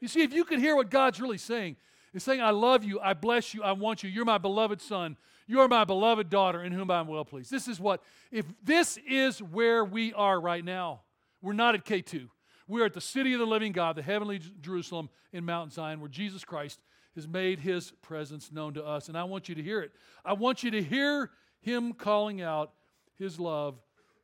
You 0.00 0.08
see, 0.08 0.22
if 0.22 0.32
you 0.32 0.44
could 0.44 0.58
hear 0.58 0.74
what 0.74 0.90
God's 0.90 1.20
really 1.20 1.38
saying, 1.38 1.76
He's 2.12 2.22
saying, 2.22 2.42
I 2.42 2.50
love 2.50 2.84
you, 2.84 3.00
I 3.00 3.14
bless 3.14 3.54
you, 3.54 3.62
I 3.62 3.72
want 3.72 4.02
you, 4.02 4.10
you're 4.10 4.26
my 4.26 4.38
beloved 4.38 4.82
son, 4.82 5.16
you're 5.46 5.68
my 5.68 5.84
beloved 5.84 6.30
daughter 6.30 6.62
in 6.62 6.72
whom 6.72 6.90
I'm 6.90 7.08
well 7.08 7.24
pleased. 7.24 7.50
This 7.50 7.68
is 7.68 7.80
what, 7.80 8.02
if 8.30 8.46
this 8.62 8.98
is 9.08 9.42
where 9.42 9.84
we 9.84 10.12
are 10.14 10.40
right 10.40 10.64
now, 10.64 11.02
we're 11.40 11.52
not 11.52 11.74
at 11.74 11.84
K2. 11.84 12.28
We're 12.68 12.86
at 12.86 12.94
the 12.94 13.00
city 13.00 13.32
of 13.34 13.40
the 13.40 13.46
living 13.46 13.72
God, 13.72 13.96
the 13.96 14.02
heavenly 14.02 14.40
Jerusalem 14.60 15.10
in 15.32 15.44
Mount 15.44 15.72
Zion, 15.72 16.00
where 16.00 16.08
Jesus 16.08 16.44
Christ 16.44 16.80
has 17.14 17.28
made 17.28 17.58
his 17.58 17.92
presence 18.02 18.50
known 18.50 18.74
to 18.74 18.84
us. 18.84 19.08
And 19.08 19.18
I 19.18 19.24
want 19.24 19.48
you 19.48 19.54
to 19.54 19.62
hear 19.62 19.80
it. 19.80 19.92
I 20.24 20.32
want 20.32 20.62
you 20.62 20.70
to 20.70 20.82
hear 20.82 21.30
him 21.60 21.92
calling 21.92 22.40
out 22.40 22.72
his 23.18 23.38
love 23.38 23.80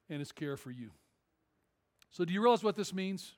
and 0.09 0.21
his 0.21 0.33
care 0.33 0.57
for 0.57 0.71
you. 0.71 0.91
So, 2.11 2.25
do 2.25 2.33
you 2.33 2.41
realize 2.41 2.65
what 2.65 2.77
this 2.77 2.95
means? 2.95 3.35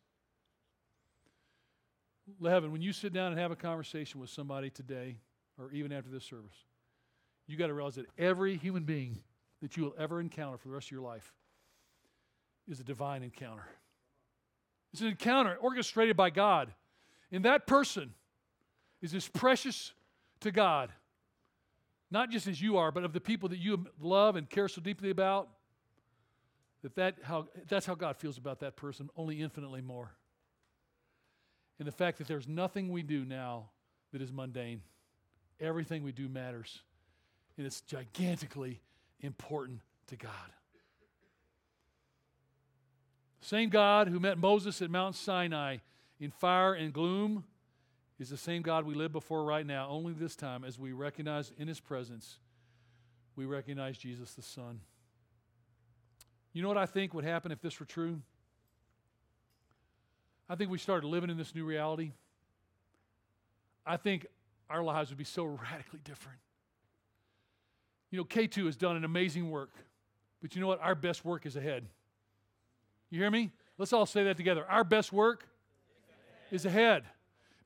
Levin, 2.38 2.70
when 2.70 2.82
you 2.82 2.92
sit 2.92 3.12
down 3.12 3.32
and 3.32 3.40
have 3.40 3.50
a 3.50 3.56
conversation 3.56 4.20
with 4.20 4.30
somebody 4.30 4.70
today, 4.70 5.16
or 5.58 5.72
even 5.72 5.92
after 5.92 6.10
this 6.10 6.25
service, 6.25 6.54
you 7.50 7.59
got 7.59 7.69
to 7.69 7.75
realize 7.75 7.97
that 7.97 8.07
every 8.19 8.57
human 8.57 8.85
being 8.85 9.19
that 9.62 9.76
you 9.76 9.85
will 9.85 9.95
ever 9.99 10.21
encounter 10.21 10.57
for 10.57 10.69
the 10.69 10.75
rest 10.75 10.88
of 10.88 10.92
your 10.92 11.02
life 11.02 11.33
is 12.69 12.80
a 12.80 12.85
divine 12.85 13.23
encounter. 13.23 13.66
It's 14.92 15.02
an 15.02 15.09
encounter 15.09 15.57
orchestrated 15.57 16.16
by 16.16 16.30
God. 16.30 16.73
And 17.30 17.45
that 17.45 17.66
person 17.66 18.14
is 19.02 19.14
as 19.14 19.28
precious 19.28 19.92
to 20.40 20.50
God, 20.50 20.90
not 22.11 22.30
just 22.30 22.47
as 22.47 22.61
you 22.61 22.76
are, 22.76 22.90
but 22.90 23.04
of 23.04 23.12
the 23.12 23.21
people 23.21 23.49
that 23.50 23.59
you 23.59 23.87
love 24.00 24.37
and 24.37 24.49
care 24.49 24.69
so 24.69 24.80
deeply 24.80 25.11
about, 25.11 25.49
that, 26.83 26.95
that 26.97 27.16
how, 27.23 27.49
that's 27.69 27.87
how 27.87 27.95
God 27.95 28.16
feels 28.16 28.38
about 28.38 28.61
that 28.61 28.76
person, 28.76 29.11
only 29.16 29.40
infinitely 29.40 29.83
more. 29.83 30.12
And 31.78 31.87
the 31.87 31.92
fact 31.92 32.19
that 32.19 32.26
there's 32.26 32.49
nothing 32.49 32.90
we 32.90 33.02
do 33.02 33.25
now 33.25 33.71
that 34.12 34.21
is 34.21 34.33
mundane. 34.33 34.83
Everything 35.61 36.02
we 36.02 36.12
do 36.12 36.28
matters. 36.28 36.83
And 37.57 37.66
it's 37.66 37.80
gigantically 37.83 38.80
important 39.21 39.80
to 40.09 40.16
God. 40.16 40.33
Same 43.40 43.71
God 43.71 44.09
who 44.09 44.21
met 44.21 44.38
Moses 44.38 44.80
at 44.83 44.90
Mount 44.90 45.16
Sinai 45.16 45.78
in 46.21 46.30
fire 46.30 46.75
and 46.75 46.92
gloom 46.92 47.45
is 48.19 48.28
the 48.28 48.37
same 48.37 48.61
God 48.61 48.85
we 48.85 48.95
live 48.95 49.12
before 49.12 49.45
right 49.45 49.66
now, 49.66 49.88
only 49.88 50.12
this 50.12 50.37
time 50.37 50.62
as 50.62 50.78
we 50.78 50.92
recognize 50.92 51.52
in 51.59 51.66
his 51.66 51.80
presence, 51.80 52.38
we 53.35 53.47
recognize 53.47 53.97
Jesus 53.97 54.35
the 54.35 54.42
Son. 54.42 54.80
You 56.52 56.62
know 56.62 56.69
what 56.69 56.76
I 56.76 56.87
think 56.87 57.14
would 57.14 57.25
happen 57.25 57.50
if 57.50 57.62
this 57.62 57.80
were 57.80 57.87
true? 57.87 58.21
I 60.49 60.57
think 60.57 60.71
we 60.71 60.78
started 60.78 61.07
living 61.07 61.30
in 61.30 61.38
this 61.38 61.54
new 61.54 61.64
reality. 61.64 62.12
I 63.87 63.97
think 63.97 64.26
our 64.69 64.83
lives 64.83 65.11
would 65.11 65.19
be 65.19 65.25
so 65.25 65.45
radically 65.73 66.00
different. 66.04 66.38
You 68.10 68.18
know, 68.18 68.24
K2 68.24 68.66
has 68.66 68.76
done 68.76 68.96
an 68.96 69.04
amazing 69.04 69.50
work, 69.50 69.72
but 70.40 70.54
you 70.54 70.60
know 70.60 70.66
what? 70.66 70.80
Our 70.80 70.94
best 70.94 71.24
work 71.24 71.46
is 71.46 71.56
ahead. 71.56 71.86
You 73.10 73.20
hear 73.20 73.30
me? 73.30 73.50
Let's 73.78 73.92
all 73.92 74.06
say 74.06 74.24
that 74.24 74.36
together. 74.36 74.64
Our 74.68 74.84
best 74.84 75.12
work 75.12 75.46
is 76.50 76.66
ahead 76.66 77.04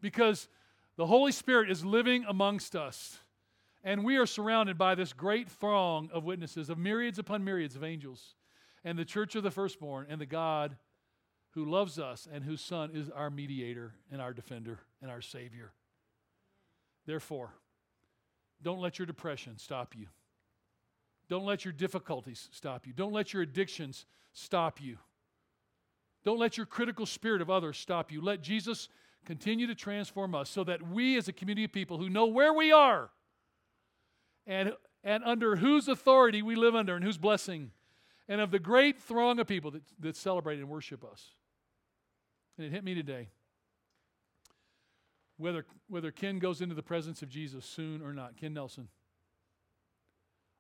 because 0.00 0.48
the 0.96 1.06
Holy 1.06 1.32
Spirit 1.32 1.70
is 1.70 1.84
living 1.84 2.24
amongst 2.28 2.76
us. 2.76 3.18
And 3.82 4.04
we 4.04 4.16
are 4.16 4.26
surrounded 4.26 4.78
by 4.78 4.94
this 4.94 5.12
great 5.12 5.50
throng 5.50 6.08
of 6.12 6.24
witnesses, 6.24 6.70
of 6.70 6.78
myriads 6.78 7.18
upon 7.18 7.44
myriads 7.44 7.76
of 7.76 7.84
angels, 7.84 8.34
and 8.84 8.98
the 8.98 9.04
church 9.04 9.34
of 9.34 9.42
the 9.42 9.50
firstborn, 9.50 10.06
and 10.08 10.20
the 10.20 10.26
God 10.26 10.76
who 11.50 11.64
loves 11.64 11.98
us 11.98 12.26
and 12.30 12.44
whose 12.44 12.60
Son 12.60 12.90
is 12.92 13.10
our 13.10 13.30
mediator 13.30 13.94
and 14.10 14.20
our 14.20 14.32
defender 14.32 14.80
and 15.00 15.10
our 15.10 15.20
Savior. 15.20 15.72
Therefore, 17.06 17.50
don't 18.62 18.80
let 18.80 18.98
your 18.98 19.06
depression 19.06 19.58
stop 19.58 19.94
you. 19.96 20.06
Don't 21.28 21.44
let 21.44 21.64
your 21.64 21.72
difficulties 21.72 22.48
stop 22.52 22.86
you. 22.86 22.92
Don't 22.92 23.12
let 23.12 23.32
your 23.32 23.42
addictions 23.42 24.06
stop 24.32 24.80
you. 24.80 24.98
Don't 26.24 26.38
let 26.38 26.56
your 26.56 26.66
critical 26.66 27.06
spirit 27.06 27.42
of 27.42 27.50
others 27.50 27.76
stop 27.76 28.10
you. 28.10 28.20
Let 28.20 28.42
Jesus 28.42 28.88
continue 29.24 29.66
to 29.66 29.74
transform 29.74 30.34
us 30.34 30.50
so 30.50 30.64
that 30.64 30.86
we, 30.86 31.16
as 31.16 31.28
a 31.28 31.32
community 31.32 31.64
of 31.64 31.72
people 31.72 31.98
who 31.98 32.08
know 32.08 32.26
where 32.26 32.52
we 32.52 32.72
are 32.72 33.10
and, 34.46 34.72
and 35.02 35.24
under 35.24 35.56
whose 35.56 35.88
authority 35.88 36.42
we 36.42 36.56
live 36.56 36.74
under 36.74 36.94
and 36.96 37.04
whose 37.04 37.18
blessing, 37.18 37.70
and 38.28 38.40
of 38.40 38.50
the 38.50 38.58
great 38.58 38.98
throng 38.98 39.38
of 39.38 39.46
people 39.46 39.70
that, 39.70 39.82
that 40.00 40.16
celebrate 40.16 40.58
and 40.58 40.68
worship 40.68 41.04
us. 41.04 41.30
And 42.56 42.66
it 42.66 42.72
hit 42.72 42.84
me 42.84 42.94
today. 42.94 43.28
Whether, 45.36 45.66
whether 45.88 46.10
Ken 46.10 46.38
goes 46.38 46.60
into 46.60 46.74
the 46.74 46.82
presence 46.82 47.22
of 47.22 47.28
Jesus 47.28 47.64
soon 47.64 48.02
or 48.02 48.12
not, 48.12 48.36
Ken 48.36 48.54
Nelson, 48.54 48.88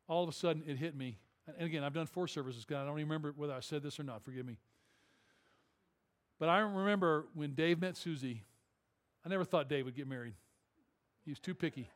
all 0.08 0.22
of 0.22 0.28
a 0.28 0.32
sudden 0.32 0.62
it 0.66 0.76
hit 0.76 0.96
me. 0.96 1.18
And 1.46 1.66
again, 1.66 1.84
I've 1.84 1.94
done 1.94 2.06
four 2.06 2.26
services, 2.26 2.64
God. 2.64 2.82
I 2.82 2.86
don't 2.86 2.94
remember 2.94 3.32
whether 3.36 3.52
I 3.52 3.60
said 3.60 3.82
this 3.82 4.00
or 4.00 4.02
not. 4.02 4.22
Forgive 4.22 4.46
me. 4.46 4.58
But 6.38 6.48
I 6.48 6.58
remember 6.58 7.26
when 7.34 7.54
Dave 7.54 7.80
met 7.80 7.96
Susie, 7.96 8.42
I 9.24 9.28
never 9.28 9.44
thought 9.44 9.68
Dave 9.68 9.84
would 9.84 9.94
get 9.94 10.08
married. 10.08 10.34
He 11.24 11.30
was 11.30 11.38
too 11.38 11.54
picky. 11.54 11.90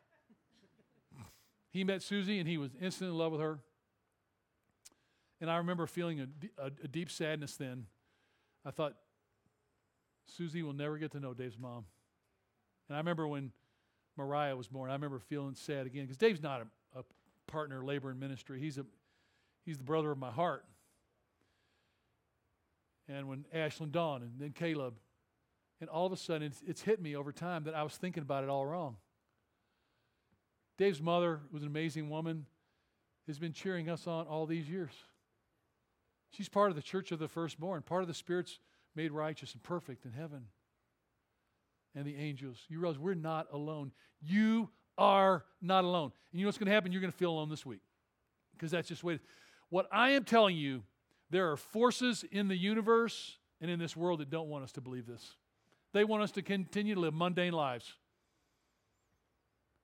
he 1.70 1.84
met 1.84 2.02
Susie 2.02 2.38
and 2.38 2.48
he 2.48 2.56
was 2.56 2.70
instantly 2.80 3.14
in 3.14 3.18
love 3.18 3.32
with 3.32 3.40
her. 3.40 3.58
And 5.40 5.50
I 5.50 5.56
remember 5.56 5.86
feeling 5.86 6.20
a, 6.20 6.26
a, 6.62 6.66
a 6.84 6.88
deep 6.88 7.10
sadness 7.10 7.56
then. 7.56 7.86
I 8.64 8.70
thought, 8.70 8.94
Susie 10.26 10.62
will 10.62 10.72
never 10.72 10.98
get 10.98 11.12
to 11.12 11.20
know 11.20 11.32
Dave's 11.32 11.58
mom. 11.58 11.84
And 12.88 12.96
I 12.96 12.98
remember 12.98 13.26
when 13.26 13.52
Mariah 14.16 14.56
was 14.56 14.68
born, 14.68 14.90
I 14.90 14.94
remember 14.94 15.18
feeling 15.18 15.54
sad 15.54 15.86
again 15.86 16.04
because 16.04 16.16
Dave's 16.16 16.42
not 16.42 16.60
a 16.60 16.66
partner 17.48 17.84
labor 17.84 18.10
in 18.10 18.18
ministry. 18.18 18.60
He's 18.60 18.78
a 18.78 18.86
he's 19.64 19.78
the 19.78 19.84
brother 19.84 20.12
of 20.12 20.18
my 20.18 20.30
heart 20.30 20.64
and 23.08 23.26
when 23.26 23.44
Ashlyn 23.54 23.90
Dawn 23.90 24.22
and 24.22 24.32
then 24.38 24.52
Caleb. 24.52 24.94
And 25.80 25.88
all 25.88 26.06
of 26.06 26.12
a 26.12 26.16
sudden, 26.16 26.42
it's, 26.42 26.62
it's 26.66 26.82
hit 26.82 27.00
me 27.00 27.16
over 27.16 27.32
time 27.32 27.64
that 27.64 27.74
I 27.74 27.82
was 27.82 27.96
thinking 27.96 28.22
about 28.22 28.44
it 28.44 28.50
all 28.50 28.66
wrong. 28.66 28.96
Dave's 30.76 31.00
mother 31.00 31.40
was 31.52 31.62
an 31.62 31.68
amazing 31.68 32.10
woman, 32.10 32.46
has 33.26 33.38
been 33.38 33.52
cheering 33.52 33.88
us 33.88 34.06
on 34.06 34.26
all 34.26 34.46
these 34.46 34.68
years. 34.68 34.92
She's 36.30 36.48
part 36.48 36.70
of 36.70 36.76
the 36.76 36.82
church 36.82 37.10
of 37.12 37.18
the 37.18 37.28
firstborn, 37.28 37.82
part 37.82 38.02
of 38.02 38.08
the 38.08 38.14
spirits 38.14 38.58
made 38.94 39.12
righteous 39.12 39.54
and 39.54 39.62
perfect 39.62 40.04
in 40.04 40.12
heaven. 40.12 40.46
And 41.94 42.04
the 42.04 42.16
angels. 42.16 42.58
You 42.68 42.80
realize 42.80 42.98
we're 42.98 43.14
not 43.14 43.46
alone. 43.52 43.92
You 44.20 44.70
are 44.98 45.44
not 45.62 45.84
alone. 45.84 46.12
And 46.32 46.40
you 46.40 46.44
know 46.44 46.48
what's 46.48 46.58
going 46.58 46.66
to 46.66 46.72
happen? 46.72 46.92
You're 46.92 47.00
going 47.00 47.12
to 47.12 47.18
feel 47.18 47.30
alone 47.30 47.48
this 47.48 47.64
week. 47.64 47.80
Because 48.52 48.70
that's 48.70 48.88
just 48.88 49.02
what. 49.02 49.20
What 49.70 49.86
I 49.92 50.10
am 50.10 50.24
telling 50.24 50.56
you 50.56 50.82
there 51.30 51.50
are 51.50 51.56
forces 51.56 52.24
in 52.30 52.48
the 52.48 52.56
universe 52.56 53.36
and 53.60 53.70
in 53.70 53.78
this 53.78 53.96
world 53.96 54.20
that 54.20 54.30
don't 54.30 54.48
want 54.48 54.64
us 54.64 54.72
to 54.72 54.80
believe 54.80 55.06
this. 55.06 55.34
They 55.92 56.04
want 56.04 56.22
us 56.22 56.32
to 56.32 56.42
continue 56.42 56.94
to 56.94 57.00
live 57.00 57.14
mundane 57.14 57.52
lives, 57.52 57.86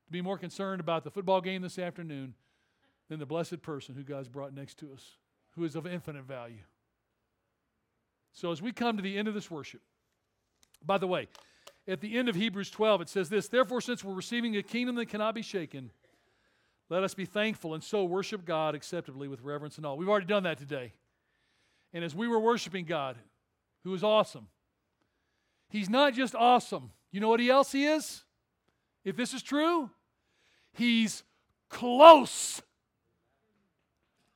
to 0.06 0.12
be 0.12 0.23
more 0.23 0.38
concerned 0.38 0.80
about 0.80 1.04
the 1.04 1.11
football 1.11 1.40
game 1.40 1.62
this 1.62 1.78
afternoon 1.78 2.35
than 3.09 3.18
the 3.18 3.26
blessed 3.26 3.62
person 3.62 3.94
who 3.94 4.02
God's 4.02 4.28
brought 4.28 4.54
next 4.54 4.78
to 4.78 4.92
us, 4.92 5.02
who 5.54 5.64
is 5.64 5.76
of 5.76 5.87
infinite 5.87 6.25
value. 6.25 6.62
So, 8.33 8.50
as 8.50 8.61
we 8.61 8.73
come 8.73 8.97
to 8.97 9.02
the 9.02 9.16
end 9.16 9.28
of 9.28 9.35
this 9.35 9.50
worship, 9.50 9.80
by 10.85 10.99
the 10.99 11.06
way, 11.06 11.28
at 11.87 12.00
the 12.00 12.17
end 12.17 12.29
of 12.29 12.35
Hebrews 12.35 12.71
12, 12.71 13.03
it 13.03 13.09
says 13.09 13.29
this 13.29 13.49
Therefore, 13.49 13.81
since 13.81 14.03
we're 14.03 14.14
receiving 14.14 14.57
a 14.57 14.62
kingdom 14.62 14.97
that 14.97 15.07
cannot 15.07 15.35
be 15.35 15.43
shaken, 15.43 15.91
let 16.88 17.03
us 17.03 17.14
be 17.14 17.25
thankful 17.25 17.75
and 17.75 17.83
so 17.83 18.05
worship 18.05 18.45
God 18.45 18.75
acceptably 18.75 19.29
with 19.29 19.41
reverence 19.41 19.76
and 19.76 19.87
all. 19.87 19.97
We've 19.97 20.09
already 20.09 20.26
done 20.26 20.43
that 20.45 20.59
today. 20.59 20.93
And 21.93 22.05
as 22.05 22.14
we 22.14 22.29
were 22.29 22.41
worshiping 22.41 22.85
God, 22.85 23.17
who 23.85 23.95
is 23.95 24.03
awesome, 24.03 24.49
He's 25.69 25.91
not 25.91 26.14
just 26.14 26.35
awesome. 26.35 26.91
You 27.11 27.21
know 27.21 27.29
what 27.29 27.41
else 27.41 27.73
He 27.73 27.87
is? 27.87 28.25
If 29.05 29.17
this 29.17 29.35
is 29.35 29.43
true, 29.43 29.91
He's 30.73 31.23
close. 31.69 32.62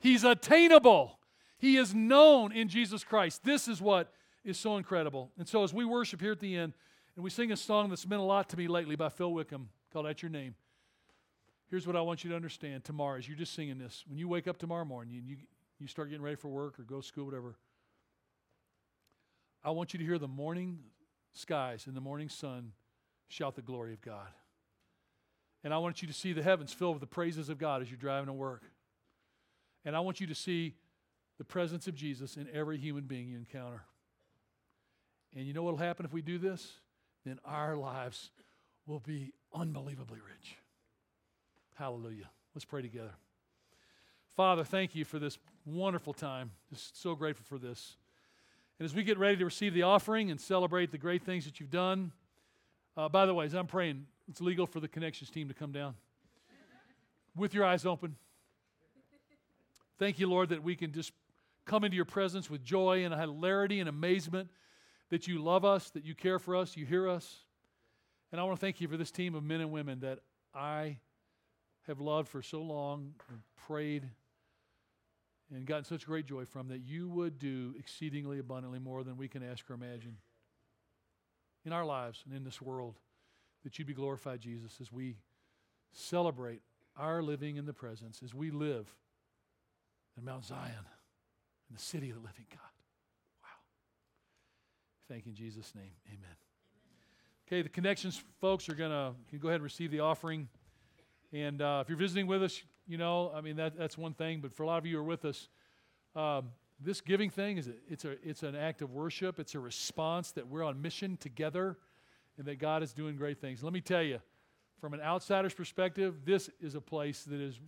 He's 0.01 0.25
attainable. 0.25 1.19
He 1.59 1.77
is 1.77 1.95
known 1.95 2.53
in 2.53 2.69
Jesus 2.69 3.03
Christ. 3.03 3.43
This 3.43 3.67
is 3.67 3.83
what 3.83 4.13
is 4.45 4.59
so 4.59 4.77
incredible. 4.77 5.33
And 5.39 5.49
so, 5.49 5.65
as 5.65 5.75
we 5.75 5.85
worship 5.85 6.21
here 6.21 6.33
at 6.33 6.41
the 6.41 6.57
end, 6.57 6.73
and 7.19 7.25
we 7.25 7.31
sing 7.31 7.51
a 7.51 7.57
song 7.57 7.89
that's 7.89 8.07
meant 8.07 8.23
a 8.23 8.25
lot 8.25 8.49
to 8.51 8.57
me 8.57 8.69
lately 8.69 8.95
by 8.95 9.09
Phil 9.09 9.33
Wickham 9.33 9.71
called 9.93 10.07
At 10.07 10.23
Your 10.23 10.31
Name, 10.31 10.55
Here's 11.69 11.85
what 11.85 11.97
I 11.97 12.01
want 12.01 12.23
you 12.23 12.31
to 12.31 12.37
understand 12.37 12.85
tomorrow 12.85 13.19
as 13.19 13.27
you're 13.27 13.37
just 13.37 13.55
singing 13.55 13.77
this. 13.77 14.05
When 14.07 14.19
you 14.19 14.29
wake 14.29 14.47
up 14.47 14.57
tomorrow 14.57 14.85
morning 14.85 15.17
and 15.17 15.27
you, 15.27 15.37
you 15.81 15.89
start 15.89 16.11
getting 16.11 16.23
ready 16.23 16.37
for 16.37 16.47
work 16.47 16.79
or 16.79 16.85
go 16.85 17.01
to 17.01 17.07
school, 17.07 17.25
whatever, 17.27 17.57
I 19.65 19.73
want 19.73 19.93
you 19.93 19.99
to 19.99 20.05
hear 20.05 20.17
the 20.17 20.29
morning 20.29 20.79
skies 21.33 21.89
and 21.89 21.97
the 21.97 22.01
morning 22.01 22.29
sun 22.29 22.71
shout 23.27 23.57
the 23.57 23.63
glory 23.63 23.95
of 23.95 24.01
God. 24.01 24.29
And 25.65 25.75
I 25.75 25.79
want 25.79 26.03
you 26.03 26.07
to 26.07 26.15
see 26.15 26.33
the 26.33 26.43
heavens 26.45 26.73
filled 26.73 26.95
with 26.95 27.01
the 27.01 27.09
praises 27.09 27.49
of 27.49 27.59
God 27.59 27.83
as 27.83 27.91
you're 27.91 27.99
driving 27.99 28.29
to 28.29 28.33
work. 28.33 28.63
And 29.85 29.97
I 29.97 30.01
want 30.01 30.21
you 30.21 30.29
to 30.29 30.37
see 30.37 30.77
the 31.37 31.45
presence 31.45 31.89
of 31.89 31.97
Jesus 31.97 32.37
in 32.37 32.49
every 32.55 32.79
human 32.79 33.07
being 33.07 33.29
you 33.29 33.37
encounter. 33.37 33.83
And 35.37 35.47
you 35.47 35.53
know 35.53 35.65
what 35.65 35.73
will 35.73 35.85
happen 35.85 36.07
if 36.07 36.13
we 36.13 36.23
do 36.23 36.39
this? 36.39 36.75
Then 37.29 37.39
our 37.45 37.77
lives 37.77 38.31
will 38.87 39.01
be 39.01 39.35
unbelievably 39.53 40.19
rich. 40.27 40.57
Hallelujah. 41.75 42.31
Let's 42.55 42.65
pray 42.65 42.81
together. 42.81 43.11
Father, 44.35 44.65
thank 44.65 44.95
you 44.95 45.05
for 45.05 45.19
this 45.19 45.37
wonderful 45.67 46.15
time. 46.15 46.53
Just 46.73 46.99
so 47.03 47.15
grateful 47.15 47.45
for 47.45 47.59
this. 47.63 47.97
And 48.79 48.87
as 48.87 48.95
we 48.95 49.03
get 49.03 49.19
ready 49.19 49.37
to 49.37 49.45
receive 49.45 49.75
the 49.75 49.83
offering 49.83 50.31
and 50.31 50.41
celebrate 50.41 50.91
the 50.91 50.97
great 50.97 51.23
things 51.23 51.45
that 51.45 51.61
you've 51.61 51.71
done, 51.71 52.13
uh, 52.97 53.11
by 53.11 53.27
the 53.27 53.35
way, 53.35 53.45
as 53.45 53.53
I'm 53.53 53.67
praying, 53.67 54.07
it's 54.31 54.41
legal 54.41 54.67
for 54.67 54.81
the 54.81 54.89
connections 54.89 55.29
team 55.29 55.49
to 55.49 55.55
come 55.55 55.71
down 55.71 55.97
with 57.37 57.53
your 57.53 57.67
eyes 57.67 57.85
open. 57.85 58.17
Thank 59.99 60.19
you, 60.19 60.31
Lord, 60.31 60.49
that 60.49 60.63
we 60.63 60.77
can 60.77 60.93
just 60.93 61.13
come 61.67 61.85
into 61.85 61.97
your 61.97 62.07
presence 62.07 62.49
with 62.49 62.65
joy 62.65 63.05
and 63.05 63.13
hilarity 63.13 63.81
and 63.81 63.89
amazement 63.89 64.49
that 65.11 65.27
you 65.27 65.43
love 65.43 65.65
us, 65.65 65.91
that 65.91 66.05
you 66.05 66.15
care 66.15 66.39
for 66.39 66.57
us, 66.57 66.77
you 66.77 66.85
hear 66.85 67.09
us. 67.09 67.45
And 68.31 68.41
I 68.41 68.45
want 68.45 68.59
to 68.59 68.61
thank 68.61 68.81
you 68.81 68.89
for 68.89 68.97
this 68.97 69.11
team 69.11 69.35
of 69.35 69.43
men 69.43 69.61
and 69.61 69.71
women 69.71 70.01
that 70.01 70.21
I 70.55 70.99
have 71.87 72.01
loved 72.01 72.29
for 72.29 72.43
so 72.43 72.61
long 72.61 73.15
and 73.31 73.41
prayed 73.67 74.05
and 75.51 75.65
gotten 75.65 75.85
such 75.85 76.07
great 76.07 76.27
joy 76.27 76.45
from 76.45 76.69
that 76.69 76.81
you 76.81 77.09
would 77.09 77.39
do 77.39 77.75
exceedingly 77.79 78.39
abundantly 78.39 78.79
more 78.79 79.03
than 79.03 79.17
we 79.17 79.29
can 79.29 79.43
ask 79.43 79.69
or 79.71 79.75
imagine 79.75 80.19
in 81.65 81.73
our 81.73 81.87
lives 81.87 82.23
and 82.27 82.37
in 82.37 82.45
this 82.45 82.61
world. 82.61 82.99
That 83.65 83.79
you 83.79 83.85
be 83.85 83.95
glorified, 83.95 84.41
Jesus, 84.41 84.77
as 84.81 84.93
we 84.93 85.17
celebrate 85.93 86.61
our 86.97 87.23
living 87.23 87.57
in 87.57 87.67
the 87.67 87.73
presence, 87.73 88.21
as 88.23 88.35
we 88.35 88.51
live 88.51 88.95
in 90.17 90.25
Mount 90.25 90.45
Zion, 90.45 90.87
in 91.69 91.75
the 91.75 91.83
city 91.83 92.11
of 92.11 92.17
the 92.17 92.23
living 92.23 92.47
God. 92.51 92.78
Thank 95.09 95.25
you 95.25 95.31
in 95.31 95.37
Jesus' 95.37 95.75
name. 95.75 95.91
Amen. 96.09 96.37
Okay, 97.47 97.63
the 97.63 97.71
connections 97.71 98.23
folks 98.43 98.69
are 98.69 98.75
going 98.75 98.91
to 98.91 99.39
go 99.39 99.49
ahead 99.49 99.57
and 99.57 99.65
receive 99.65 99.91
the 99.91 100.01
offering. 100.01 100.49
And 101.33 101.63
uh, 101.63 101.79
if 101.83 101.89
you're 101.89 101.97
visiting 101.97 102.27
with 102.27 102.43
us, 102.43 102.63
you 102.87 102.99
know, 102.99 103.33
I 103.35 103.41
mean, 103.41 103.57
that, 103.57 103.79
that's 103.79 103.97
one 103.97 104.13
thing. 104.13 104.41
But 104.41 104.53
for 104.53 104.65
a 104.65 104.67
lot 104.67 104.77
of 104.77 104.85
you 104.85 104.97
who 104.97 105.01
are 105.01 105.05
with 105.05 105.25
us, 105.25 105.49
um, 106.15 106.51
this 106.79 107.01
giving 107.01 107.31
thing 107.31 107.57
is 107.57 107.69
a, 107.69 107.73
it's, 107.89 108.05
a, 108.05 108.17
it's 108.23 108.43
an 108.43 108.55
act 108.55 108.83
of 108.83 108.93
worship. 108.93 109.41
It's 109.41 109.55
a 109.55 109.61
response 109.61 110.33
that 110.33 110.47
we're 110.47 110.63
on 110.63 110.83
mission 110.83 111.17
together 111.17 111.79
and 112.37 112.47
that 112.47 112.59
God 112.59 112.83
is 112.83 112.93
doing 112.93 113.17
great 113.17 113.41
things. 113.41 113.63
Let 113.63 113.73
me 113.73 113.81
tell 113.81 114.03
you, 114.03 114.21
from 114.79 114.93
an 114.93 115.01
outsider's 115.01 115.55
perspective, 115.55 116.27
this 116.27 116.51
is 116.61 116.75
a 116.75 116.83
place 116.83 117.25
that 117.25 117.41
is 117.41 117.59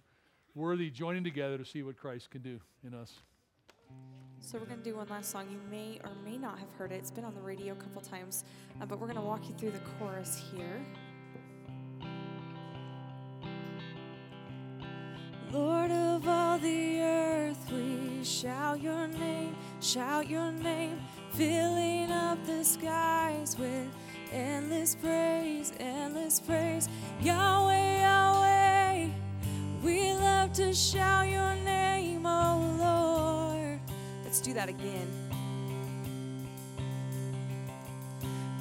worthy 0.54 0.90
joining 0.90 1.24
together 1.24 1.56
to 1.56 1.64
see 1.64 1.82
what 1.82 1.96
Christ 1.96 2.30
can 2.30 2.42
do 2.42 2.60
in 2.86 2.92
us. 2.92 3.12
So 4.42 4.58
we're 4.58 4.64
going 4.64 4.78
to 4.78 4.84
do 4.84 4.96
one 4.96 5.06
last 5.08 5.30
song. 5.30 5.46
You 5.50 5.60
may 5.70 6.00
or 6.02 6.10
may 6.24 6.38
not 6.38 6.58
have 6.58 6.70
heard 6.76 6.92
it. 6.92 6.96
It's 6.96 7.10
been 7.10 7.24
on 7.24 7.34
the 7.34 7.40
radio 7.40 7.74
a 7.74 7.76
couple 7.76 8.00
times, 8.00 8.44
uh, 8.80 8.86
but 8.86 8.98
we're 8.98 9.06
going 9.06 9.18
to 9.18 9.22
walk 9.22 9.46
you 9.46 9.54
through 9.54 9.72
the 9.72 9.80
chorus 9.98 10.42
here. 10.52 10.80
Lord 15.52 15.90
of 15.90 16.26
all 16.26 16.58
the 16.58 17.00
earth, 17.00 17.70
we 17.70 18.24
shout 18.24 18.80
your 18.80 19.08
name, 19.08 19.56
shout 19.80 20.28
your 20.28 20.50
name, 20.52 21.00
filling 21.32 22.10
up 22.10 22.38
the 22.46 22.64
skies 22.64 23.56
with 23.58 23.88
endless 24.32 24.94
praise, 24.94 25.72
endless 25.78 26.40
praise. 26.40 26.88
Yahweh, 27.20 28.00
Yahweh, 28.00 29.08
we 29.82 30.12
love 30.14 30.52
to 30.54 30.72
shout 30.72 31.09
do 34.50 34.54
that 34.54 34.68
again. 34.68 35.08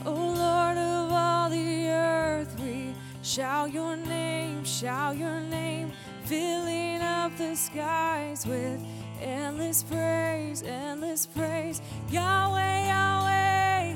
Oh 0.06 0.14
Lord 0.14 0.78
of 0.78 1.12
all 1.12 1.50
the 1.50 1.88
earth, 1.90 2.56
we 2.60 2.94
shout 3.24 3.74
your 3.74 3.96
name, 3.96 4.64
shout 4.64 5.18
your 5.18 5.40
name 5.40 5.92
filling 6.26 7.02
up 7.02 7.36
the 7.38 7.56
skies 7.56 8.46
with 8.46 8.80
endless 9.20 9.82
praise, 9.84 10.62
endless 10.62 11.26
praise. 11.26 11.82
Yahweh, 12.12 12.86
Yahweh, 12.88 13.96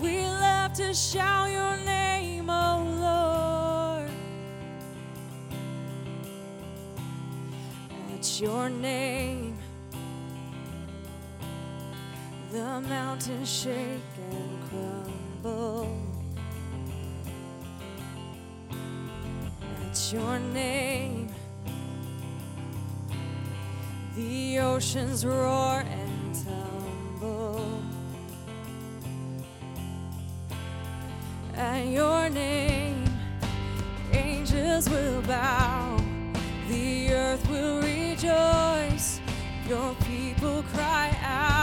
we 0.00 0.22
love 0.22 0.72
to 0.72 0.92
shout 0.92 1.50
your 1.52 1.76
name, 1.84 2.50
oh 2.50 2.82
Lord. 2.98 4.10
At 8.18 8.40
your 8.40 8.68
name, 8.68 9.41
the 12.62 12.80
mountains 12.82 13.50
shake 13.50 14.14
and 14.30 14.58
crumble. 14.68 15.98
At 19.84 20.12
your 20.12 20.38
name, 20.38 21.28
the 24.14 24.60
oceans 24.60 25.26
roar 25.26 25.80
and 25.80 26.34
tumble. 26.44 27.82
At 31.56 31.86
your 31.86 32.30
name, 32.30 33.04
angels 34.12 34.88
will 34.88 35.22
bow, 35.22 36.00
the 36.68 37.12
earth 37.12 37.44
will 37.50 37.82
rejoice, 37.82 39.20
your 39.68 39.96
people 40.06 40.62
cry 40.74 41.10
out. 41.24 41.61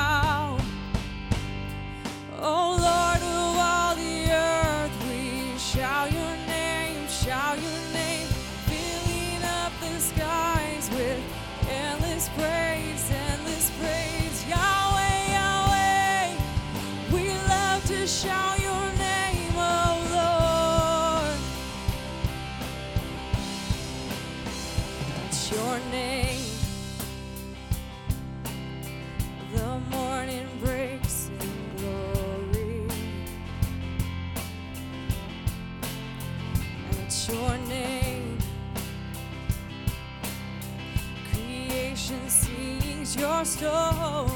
Oh 2.42 2.78
Lord 2.80 3.22
of 3.22 3.58
all 3.60 3.96
the 3.96 4.32
earth, 4.32 4.92
we 5.10 5.58
your 6.10 6.36
name, 6.48 7.08
your 7.60 7.94
name, 7.94 8.28
filling 8.68 9.44
up 9.44 9.74
the 9.82 10.00
skies 10.00 10.90
with 10.92 11.22
endless 11.70 12.30
praise, 12.38 13.12
endless 13.12 13.70
praise. 13.78 14.46
Yahweh, 14.48 15.32
Yahweh, 15.34 16.38
we 17.12 17.30
love 17.50 17.86
to 17.88 18.08
shout 18.08 18.58
your 18.62 18.88
name, 18.98 19.54
O 19.56 20.08
Lord. 20.16 21.40
That's 25.12 25.52
your 25.52 25.80
name, 25.92 26.40
sings 43.50 44.29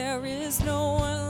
There 0.00 0.24
is 0.24 0.64
no 0.64 0.92
one 0.92 1.29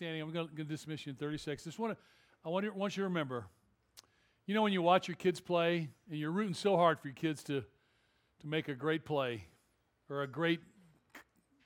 standing. 0.00 0.22
I'm 0.22 0.32
going 0.32 0.48
to 0.56 0.64
dismiss 0.64 1.04
you 1.04 1.10
in 1.10 1.16
30 1.16 1.36
seconds. 1.36 1.64
Just 1.64 1.78
want 1.78 1.92
to, 1.92 1.98
I 2.42 2.48
want, 2.48 2.64
you, 2.64 2.72
want 2.72 2.96
you 2.96 3.02
to 3.02 3.08
remember, 3.08 3.44
you 4.46 4.54
know, 4.54 4.62
when 4.62 4.72
you 4.72 4.80
watch 4.80 5.08
your 5.08 5.14
kids 5.14 5.40
play 5.40 5.90
and 6.08 6.18
you're 6.18 6.30
rooting 6.30 6.54
so 6.54 6.74
hard 6.74 6.98
for 6.98 7.08
your 7.08 7.14
kids 7.14 7.44
to, 7.44 7.60
to 8.40 8.46
make 8.46 8.68
a 8.68 8.74
great 8.74 9.04
play 9.04 9.44
or 10.08 10.22
a 10.22 10.26
great, 10.26 10.60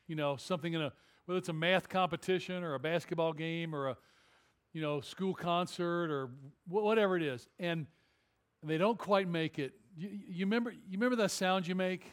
you 0.09 0.17
know, 0.17 0.35
something 0.35 0.73
in 0.73 0.83
a, 0.83 0.93
whether 1.27 1.39
it's 1.39 1.49
a 1.49 1.53
math 1.53 1.89
competition 1.89 2.65
or 2.65 2.75
a 2.75 2.81
basketball 2.81 3.33
game 3.33 3.73
or 3.73 3.91
a, 3.91 3.97
you 4.73 4.83
know, 4.83 5.01
school 5.01 5.33
concert 5.33 6.11
or 6.11 6.27
wh- 6.67 6.83
whatever 6.83 7.17
it 7.17 7.23
is, 7.23 7.47
and 7.61 7.87
they 8.65 8.79
don't 8.79 8.99
quite 8.99 9.29
make 9.29 9.61
it. 9.61 9.75
You, 9.97 10.09
you 10.11 10.45
remember, 10.47 10.73
you 10.73 10.99
remember 10.99 11.15
that 11.23 11.31
sound 11.31 11.69
you 11.69 11.77
make? 11.77 12.05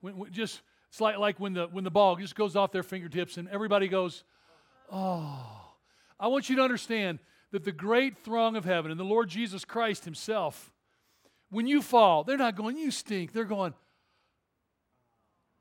When, 0.00 0.16
when 0.16 0.32
just 0.32 0.62
it's 0.88 1.00
like 1.00 1.16
like 1.16 1.38
when 1.38 1.52
the 1.52 1.68
when 1.68 1.84
the 1.84 1.92
ball 1.92 2.16
just 2.16 2.34
goes 2.34 2.56
off 2.56 2.72
their 2.72 2.82
fingertips 2.82 3.36
and 3.36 3.48
everybody 3.50 3.86
goes, 3.86 4.24
Oh, 4.90 5.74
I 6.18 6.28
want 6.28 6.48
you 6.48 6.56
to 6.56 6.62
understand 6.62 7.18
that 7.52 7.64
the 7.64 7.72
great 7.72 8.18
throng 8.18 8.56
of 8.56 8.64
heaven 8.64 8.90
and 8.90 8.98
the 8.98 9.04
Lord 9.04 9.28
Jesus 9.28 9.64
Christ 9.64 10.04
Himself, 10.04 10.72
when 11.50 11.66
you 11.66 11.82
fall, 11.82 12.24
they're 12.24 12.36
not 12.36 12.56
going, 12.56 12.76
You 12.76 12.90
stink. 12.90 13.32
They're 13.32 13.44
going, 13.44 13.74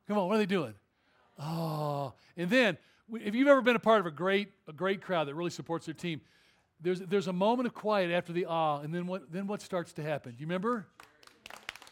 Come 0.08 0.18
on, 0.18 0.28
what 0.28 0.36
are 0.36 0.40
they 0.40 0.46
doing? 0.46 0.74
Oh. 1.40 2.14
And 2.38 2.50
then, 2.50 2.78
if 3.14 3.36
you've 3.36 3.48
ever 3.48 3.62
been 3.62 3.76
a 3.76 3.80
part 3.80 4.00
of 4.00 4.06
a 4.06 4.12
great, 4.12 4.50
a 4.68 4.74
great 4.74 5.02
crowd 5.02 5.28
that 5.28 5.36
really 5.36 5.52
supports 5.52 5.86
their 5.86 5.94
team, 5.94 6.22
there's, 6.82 7.00
there's 7.00 7.28
a 7.28 7.34
moment 7.34 7.68
of 7.68 7.74
quiet 7.74 8.12
after 8.12 8.34
the 8.34 8.46
ah, 8.48 8.80
and 8.80 8.94
then 8.94 9.08
what, 9.08 9.32
then 9.32 9.48
what 9.48 9.62
starts 9.62 9.94
to 9.94 10.04
happen? 10.04 10.34
Do 10.34 10.38
you 10.40 10.46
remember? 10.46 10.88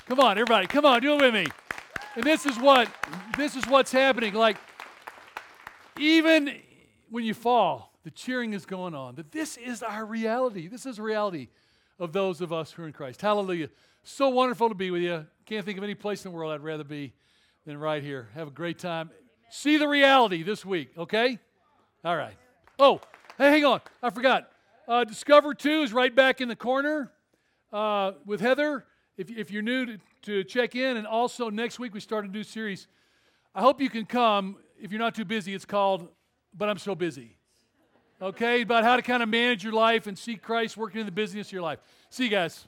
Come 0.06 0.19
on, 0.19 0.32
everybody, 0.38 0.67
come 0.67 0.86
on, 0.86 1.02
do 1.02 1.13
it 1.13 1.22
with 1.22 1.34
me. 1.34 1.46
And 2.15 2.24
this 2.24 2.46
is 2.46 2.60
what, 2.60 2.89
this 3.38 3.56
is 3.56 3.65
what's 3.65 3.91
happening. 3.91 4.34
Like, 4.34 4.58
even 5.98 6.54
when 7.13 7.23
you 7.23 7.36
fall, 7.36 7.93
the 8.04 8.10
cheering 8.10 8.54
is 8.54 8.65
going 8.65 8.95
on. 8.95 9.13
That 9.13 9.32
this 9.32 9.56
is 9.58 9.84
our 9.84 10.04
reality. 10.04 10.67
This 10.67 10.88
is 10.88 10.99
reality 10.99 11.49
of 11.99 12.12
those 12.12 12.41
of 12.41 12.52
us 12.52 12.71
who 12.71 12.82
are 12.82 12.88
in 12.88 12.91
Christ. 12.91 13.21
Hallelujah. 13.21 13.69
So 14.02 14.30
wonderful 14.30 14.67
to 14.69 14.73
be 14.73 14.89
with 14.89 15.04
you. 15.04 15.28
Can't 15.45 15.63
think 15.63 15.78
of 15.78 15.84
any 15.84 15.93
place 15.93 16.26
in 16.26 16.32
the 16.32 16.36
world 16.36 16.52
I'd 16.52 16.63
rather 16.63 16.84
be 16.84 17.13
than 17.67 17.78
right 17.78 18.02
here. 18.02 18.30
Have 18.34 18.47
a 18.47 18.52
great 18.52 18.80
time. 18.80 19.12
See 19.52 19.78
the 19.78 19.88
reality 19.88 20.41
this 20.41 20.65
week, 20.65 20.89
okay? 20.97 21.38
All 22.04 22.17
right. 22.17 22.34
Oh, 22.80 22.99
hey, 23.38 23.52
hang 23.52 23.65
on. 23.65 23.82
I 24.02 24.10
forgot. 24.10 24.49
Uh, 24.88 25.04
Discover 25.04 25.54
2 25.54 25.84
is 25.84 25.93
right 25.93 26.15
back 26.15 26.41
in 26.41 26.47
the 26.47 26.56
corner 26.56 27.12
uh, 27.71 28.13
with 28.26 28.41
Heather. 28.41 28.86
If, 29.17 29.30
if 29.30 29.52
you're 29.52 29.62
new 29.62 29.86
to, 29.86 29.97
to 30.23 30.43
check 30.45 30.76
in, 30.76 30.97
and 30.97 31.06
also 31.06 31.52
next 31.52 31.78
week 31.78 31.93
we 31.93 31.99
start 31.99 32.26
a 32.26 32.28
new 32.28 32.43
series. 32.43 32.88
I 33.54 33.62
hope 33.62 33.82
you 33.82 33.91
can 33.91 34.08
come. 34.08 34.58
If 34.82 34.91
you're 34.91 34.99
not 34.99 35.13
too 35.13 35.26
busy, 35.26 35.54
it's 35.54 35.63
called 35.63 36.10
But 36.58 36.70
I'm 36.70 36.78
So 36.78 36.96
Busy. 36.96 37.36
Okay? 38.22 38.62
About 38.62 38.84
how 38.84 38.96
to 38.96 39.02
kind 39.02 39.24
of 39.24 39.30
manage 39.30 39.63
your 39.63 39.74
life 39.74 40.08
and 40.08 40.18
see 40.18 40.36
Christ 40.36 40.78
working 40.78 41.00
in 41.00 41.06
the 41.06 41.12
business 41.12 41.48
of 41.48 41.54
your 41.54 41.62
life. 41.62 41.80
See 42.10 42.26
you 42.26 42.30
guys. 42.30 42.68